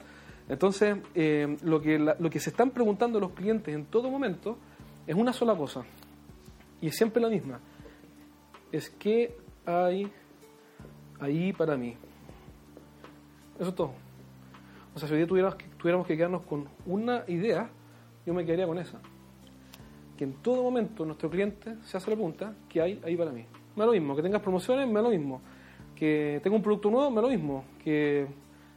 Entonces, 0.49 0.97
eh, 1.13 1.57
lo, 1.63 1.81
que 1.81 1.99
lo 1.99 2.29
que 2.29 2.39
se 2.39 2.49
están 2.49 2.71
preguntando 2.71 3.19
los 3.19 3.31
clientes 3.31 3.75
en 3.75 3.85
todo 3.85 4.09
momento 4.09 4.57
es 5.05 5.15
una 5.15 5.33
sola 5.33 5.55
cosa. 5.55 5.83
Y 6.79 6.87
es 6.87 6.95
siempre 6.95 7.21
la 7.21 7.27
misma. 7.29 7.59
Es 8.71 8.89
que 8.89 9.35
hay 9.65 10.09
ahí 11.19 11.51
para 11.51 11.75
mí. 11.75 11.97
Eso 13.59 13.69
es 13.69 13.75
todo. 13.75 14.06
O 14.97 14.99
sea, 14.99 15.07
si 15.07 15.13
hoy 15.13 15.19
día 15.19 15.27
tuviéramos 15.27 15.55
que, 15.57 15.65
tuviéramos 15.77 16.07
que 16.07 16.17
quedarnos 16.17 16.41
con 16.41 16.65
una 16.87 17.23
idea, 17.27 17.69
yo 18.25 18.33
me 18.33 18.43
quedaría 18.43 18.65
con 18.65 18.79
esa. 18.79 18.99
Que 20.17 20.23
en 20.23 20.33
todo 20.41 20.63
momento 20.63 21.05
nuestro 21.05 21.29
cliente 21.29 21.75
se 21.83 21.97
hace 21.97 22.09
la 22.09 22.15
pregunta, 22.15 22.55
¿qué 22.67 22.81
hay 22.81 22.99
ahí 23.05 23.15
para 23.15 23.29
mí? 23.29 23.45
me 23.75 23.81
da 23.81 23.85
lo 23.85 23.91
mismo. 23.91 24.15
Que 24.15 24.23
tengas 24.23 24.41
promociones, 24.41 24.87
me 24.87 24.95
da 24.95 25.03
lo 25.03 25.09
mismo. 25.11 25.39
Que 25.95 26.39
tenga 26.41 26.55
un 26.55 26.63
producto 26.63 26.89
nuevo, 26.89 27.11
me 27.11 27.17
da 27.17 27.21
lo 27.21 27.29
mismo. 27.29 27.63
Que 27.83 28.25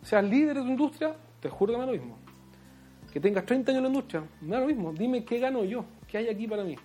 seas 0.03 0.23
líder 0.23 0.57
de 0.57 0.61
tu 0.61 0.69
industria, 0.69 1.17
te 1.41 1.49
juro 1.49 1.73
que 1.73 1.79
me 1.79 1.87
da 1.87 1.91
lo 1.91 1.99
mismo. 1.99 2.19
Que 3.11 3.19
tengas 3.19 3.47
30 3.47 3.73
años 3.73 3.79
en 3.79 3.85
la 3.85 3.89
industria, 3.89 4.23
me 4.43 4.51
da 4.51 4.61
lo 4.61 4.67
mismo. 4.67 4.93
Dime 4.93 5.25
qué 5.25 5.39
gano 5.39 5.65
yo, 5.65 5.87
qué 6.07 6.19
hay 6.19 6.29
aquí 6.29 6.47
para 6.47 6.65
mí. 6.65 6.77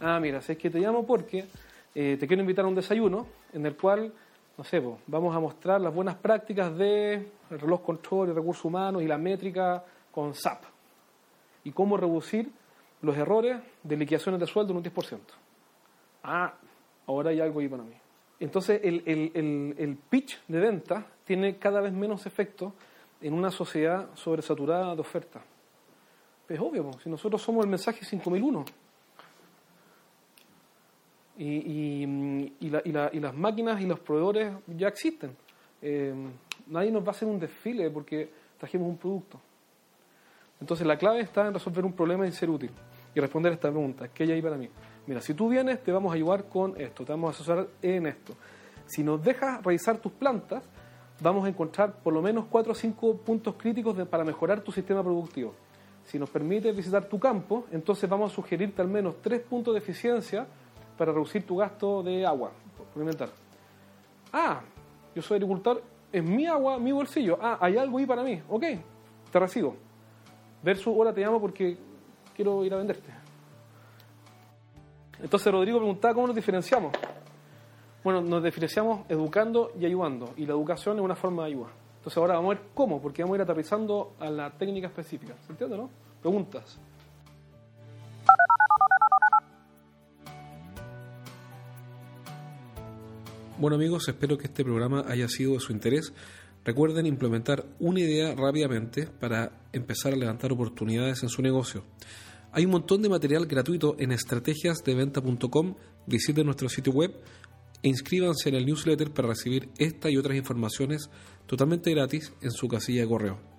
Ah, 0.00 0.18
mira, 0.18 0.40
si 0.40 0.52
es 0.52 0.56
que 0.56 0.70
te 0.70 0.80
llamo 0.80 1.06
porque 1.06 1.44
eh, 1.94 2.16
te 2.18 2.26
quiero 2.26 2.40
invitar 2.40 2.64
a 2.64 2.68
un 2.68 2.74
desayuno 2.74 3.26
en 3.52 3.66
el 3.66 3.76
cual, 3.76 4.14
no 4.56 4.64
sé, 4.64 4.80
pues, 4.80 4.96
vamos 5.06 5.34
a 5.34 5.40
mostrar 5.40 5.80
las 5.80 5.94
buenas 5.94 6.16
prácticas 6.16 6.76
de 6.76 7.14
el 7.50 7.60
reloj 7.60 7.82
control 7.82 8.30
y 8.30 8.32
recursos 8.32 8.64
humanos 8.64 9.02
y 9.02 9.06
la 9.06 9.18
métrica 9.18 9.82
con 10.10 10.34
SAP. 10.34 10.64
Y 11.64 11.72
cómo 11.72 11.96
reducir 11.96 12.50
los 13.00 13.16
errores 13.16 13.58
de 13.82 13.96
liquidaciones 13.96 14.40
de 14.40 14.46
sueldo 14.46 14.72
en 14.72 14.78
un 14.78 14.84
10%. 14.84 15.18
Ah, 16.24 16.54
ahora 17.06 17.30
hay 17.30 17.40
algo 17.40 17.60
ahí 17.60 17.68
para 17.68 17.82
mí. 17.82 17.94
Entonces, 18.40 18.80
el, 18.82 19.02
el, 19.06 19.30
el, 19.34 19.74
el 19.78 19.96
pitch 19.96 20.40
de 20.48 20.60
venta 20.60 21.06
tiene 21.24 21.56
cada 21.56 21.80
vez 21.80 21.92
menos 21.92 22.26
efecto 22.26 22.74
en 23.20 23.34
una 23.34 23.50
sociedad 23.50 24.08
sobresaturada 24.14 24.94
de 24.94 25.00
ofertas. 25.00 25.42
Es 26.48 26.60
obvio, 26.60 26.84
pues, 26.84 27.02
si 27.02 27.08
nosotros 27.08 27.40
somos 27.40 27.64
el 27.64 27.70
mensaje 27.70 28.04
5001 28.04 28.64
y, 31.36 31.44
y, 31.44 32.54
y, 32.60 32.70
la, 32.70 32.82
y, 32.84 32.92
la, 32.92 33.10
y 33.12 33.20
las 33.20 33.34
máquinas 33.34 33.80
y 33.80 33.86
los 33.86 34.00
proveedores 34.00 34.52
ya 34.66 34.88
existen. 34.88 35.36
Eh, 35.80 36.14
nadie 36.68 36.92
nos 36.92 37.02
va 37.02 37.08
a 37.08 37.10
hacer 37.10 37.28
un 37.28 37.38
desfile 37.38 37.90
porque 37.90 38.30
trajimos 38.58 38.88
un 38.88 38.96
producto. 38.96 39.40
Entonces 40.60 40.86
la 40.86 40.96
clave 40.96 41.20
está 41.20 41.46
en 41.46 41.54
resolver 41.54 41.84
un 41.84 41.92
problema 41.92 42.26
y 42.26 42.32
ser 42.32 42.48
útil 42.48 42.70
y 43.14 43.20
responder 43.20 43.52
esta 43.52 43.70
pregunta, 43.70 44.08
¿qué 44.08 44.22
hay 44.22 44.32
ahí 44.32 44.42
para 44.42 44.56
mí? 44.56 44.68
Mira, 45.06 45.20
si 45.20 45.34
tú 45.34 45.48
vienes, 45.48 45.82
te 45.82 45.92
vamos 45.92 46.12
a 46.12 46.14
ayudar 46.14 46.44
con 46.48 46.80
esto, 46.80 47.04
te 47.04 47.12
vamos 47.12 47.28
a 47.28 47.30
asesorar 47.34 47.66
en 47.82 48.06
esto. 48.06 48.34
Si 48.86 49.02
nos 49.02 49.22
dejas 49.22 49.62
revisar 49.62 49.98
tus 49.98 50.12
plantas, 50.12 50.62
vamos 51.20 51.44
a 51.44 51.48
encontrar 51.48 51.94
por 51.94 52.12
lo 52.12 52.22
menos 52.22 52.46
4 52.48 52.72
o 52.72 52.74
5 52.74 53.16
puntos 53.18 53.54
críticos 53.56 53.96
para 54.08 54.24
mejorar 54.24 54.60
tu 54.60 54.72
sistema 54.72 55.02
productivo. 55.02 55.54
Si 56.04 56.18
nos 56.18 56.30
permite 56.30 56.72
visitar 56.72 57.04
tu 57.04 57.18
campo, 57.18 57.66
entonces 57.70 58.08
vamos 58.08 58.32
a 58.32 58.34
sugerirte 58.34 58.82
al 58.82 58.88
menos 58.88 59.20
3 59.20 59.40
puntos 59.42 59.74
de 59.74 59.78
eficiencia 59.78 60.46
para 60.96 61.12
reducir 61.12 61.46
tu 61.46 61.56
gasto 61.56 62.02
de 62.02 62.26
agua 62.26 62.52
por 62.76 62.86
alimentar. 62.96 63.28
Ah, 64.32 64.60
yo 65.14 65.22
soy 65.22 65.36
agricultor, 65.36 65.82
es 66.12 66.22
mi 66.22 66.46
agua, 66.46 66.78
mi 66.78 66.92
bolsillo. 66.92 67.38
Ah, 67.40 67.58
hay 67.60 67.76
algo 67.76 67.98
ahí 67.98 68.06
para 68.06 68.22
mí. 68.22 68.40
Ok, 68.48 68.64
te 69.30 69.38
recibo. 69.38 69.76
Versus, 70.62 70.88
ahora 70.88 71.12
te 71.12 71.20
llamo 71.20 71.40
porque 71.40 71.76
quiero 72.34 72.64
ir 72.64 72.72
a 72.72 72.76
venderte. 72.76 73.12
Entonces 75.20 75.52
Rodrigo 75.52 75.78
preguntaba 75.78 76.14
cómo 76.14 76.28
nos 76.28 76.36
diferenciamos. 76.36 76.92
Bueno, 78.02 78.20
nos 78.20 78.42
diferenciamos 78.42 79.02
educando 79.08 79.72
y 79.78 79.86
ayudando. 79.86 80.30
Y 80.36 80.46
la 80.46 80.52
educación 80.52 80.96
es 80.96 81.02
una 81.02 81.14
forma 81.14 81.44
de 81.44 81.50
ayuda. 81.50 81.68
Entonces 81.98 82.18
ahora 82.18 82.34
vamos 82.34 82.56
a 82.56 82.58
ver 82.58 82.68
cómo, 82.74 83.00
porque 83.00 83.22
vamos 83.22 83.34
a 83.34 83.36
ir 83.36 83.42
aterrizando 83.42 84.14
a 84.18 84.28
la 84.28 84.50
técnica 84.50 84.88
específica. 84.88 85.34
¿Se 85.46 85.52
entiende, 85.52 85.76
no? 85.76 85.88
Preguntas. 86.20 86.80
Bueno 93.62 93.76
amigos, 93.76 94.08
espero 94.08 94.36
que 94.36 94.48
este 94.48 94.64
programa 94.64 95.04
haya 95.06 95.28
sido 95.28 95.52
de 95.52 95.60
su 95.60 95.70
interés. 95.70 96.12
Recuerden 96.64 97.06
implementar 97.06 97.64
una 97.78 98.00
idea 98.00 98.34
rápidamente 98.34 99.06
para 99.06 99.68
empezar 99.72 100.12
a 100.12 100.16
levantar 100.16 100.50
oportunidades 100.50 101.22
en 101.22 101.28
su 101.28 101.42
negocio. 101.42 101.84
Hay 102.50 102.64
un 102.64 102.72
montón 102.72 103.02
de 103.02 103.08
material 103.08 103.46
gratuito 103.46 103.94
en 104.00 104.10
estrategiasdeventa.com. 104.10 105.76
Visiten 106.08 106.46
nuestro 106.46 106.68
sitio 106.68 106.92
web 106.92 107.14
e 107.84 107.88
inscríbanse 107.88 108.48
en 108.48 108.56
el 108.56 108.66
newsletter 108.66 109.12
para 109.12 109.28
recibir 109.28 109.68
esta 109.78 110.10
y 110.10 110.16
otras 110.16 110.36
informaciones 110.36 111.08
totalmente 111.46 111.92
gratis 111.92 112.32
en 112.42 112.50
su 112.50 112.66
casilla 112.66 113.02
de 113.02 113.08
correo. 113.08 113.51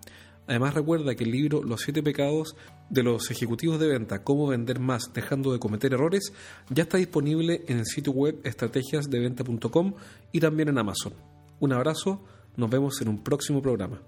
Además 0.47 0.73
recuerda 0.73 1.15
que 1.15 1.23
el 1.23 1.31
libro 1.31 1.63
Los 1.63 1.81
siete 1.81 2.03
pecados 2.03 2.55
de 2.89 3.03
los 3.03 3.31
ejecutivos 3.31 3.79
de 3.79 3.87
venta, 3.87 4.23
cómo 4.23 4.47
vender 4.47 4.79
más 4.79 5.13
dejando 5.13 5.53
de 5.53 5.59
cometer 5.59 5.93
errores, 5.93 6.33
ya 6.69 6.83
está 6.83 6.97
disponible 6.97 7.63
en 7.67 7.79
el 7.79 7.85
sitio 7.85 8.11
web 8.13 8.39
estrategiasdeventa.com 8.43 9.93
y 10.31 10.39
también 10.39 10.69
en 10.69 10.77
Amazon. 10.77 11.13
Un 11.59 11.73
abrazo, 11.73 12.23
nos 12.57 12.69
vemos 12.69 13.01
en 13.01 13.07
un 13.07 13.23
próximo 13.23 13.61
programa. 13.61 14.01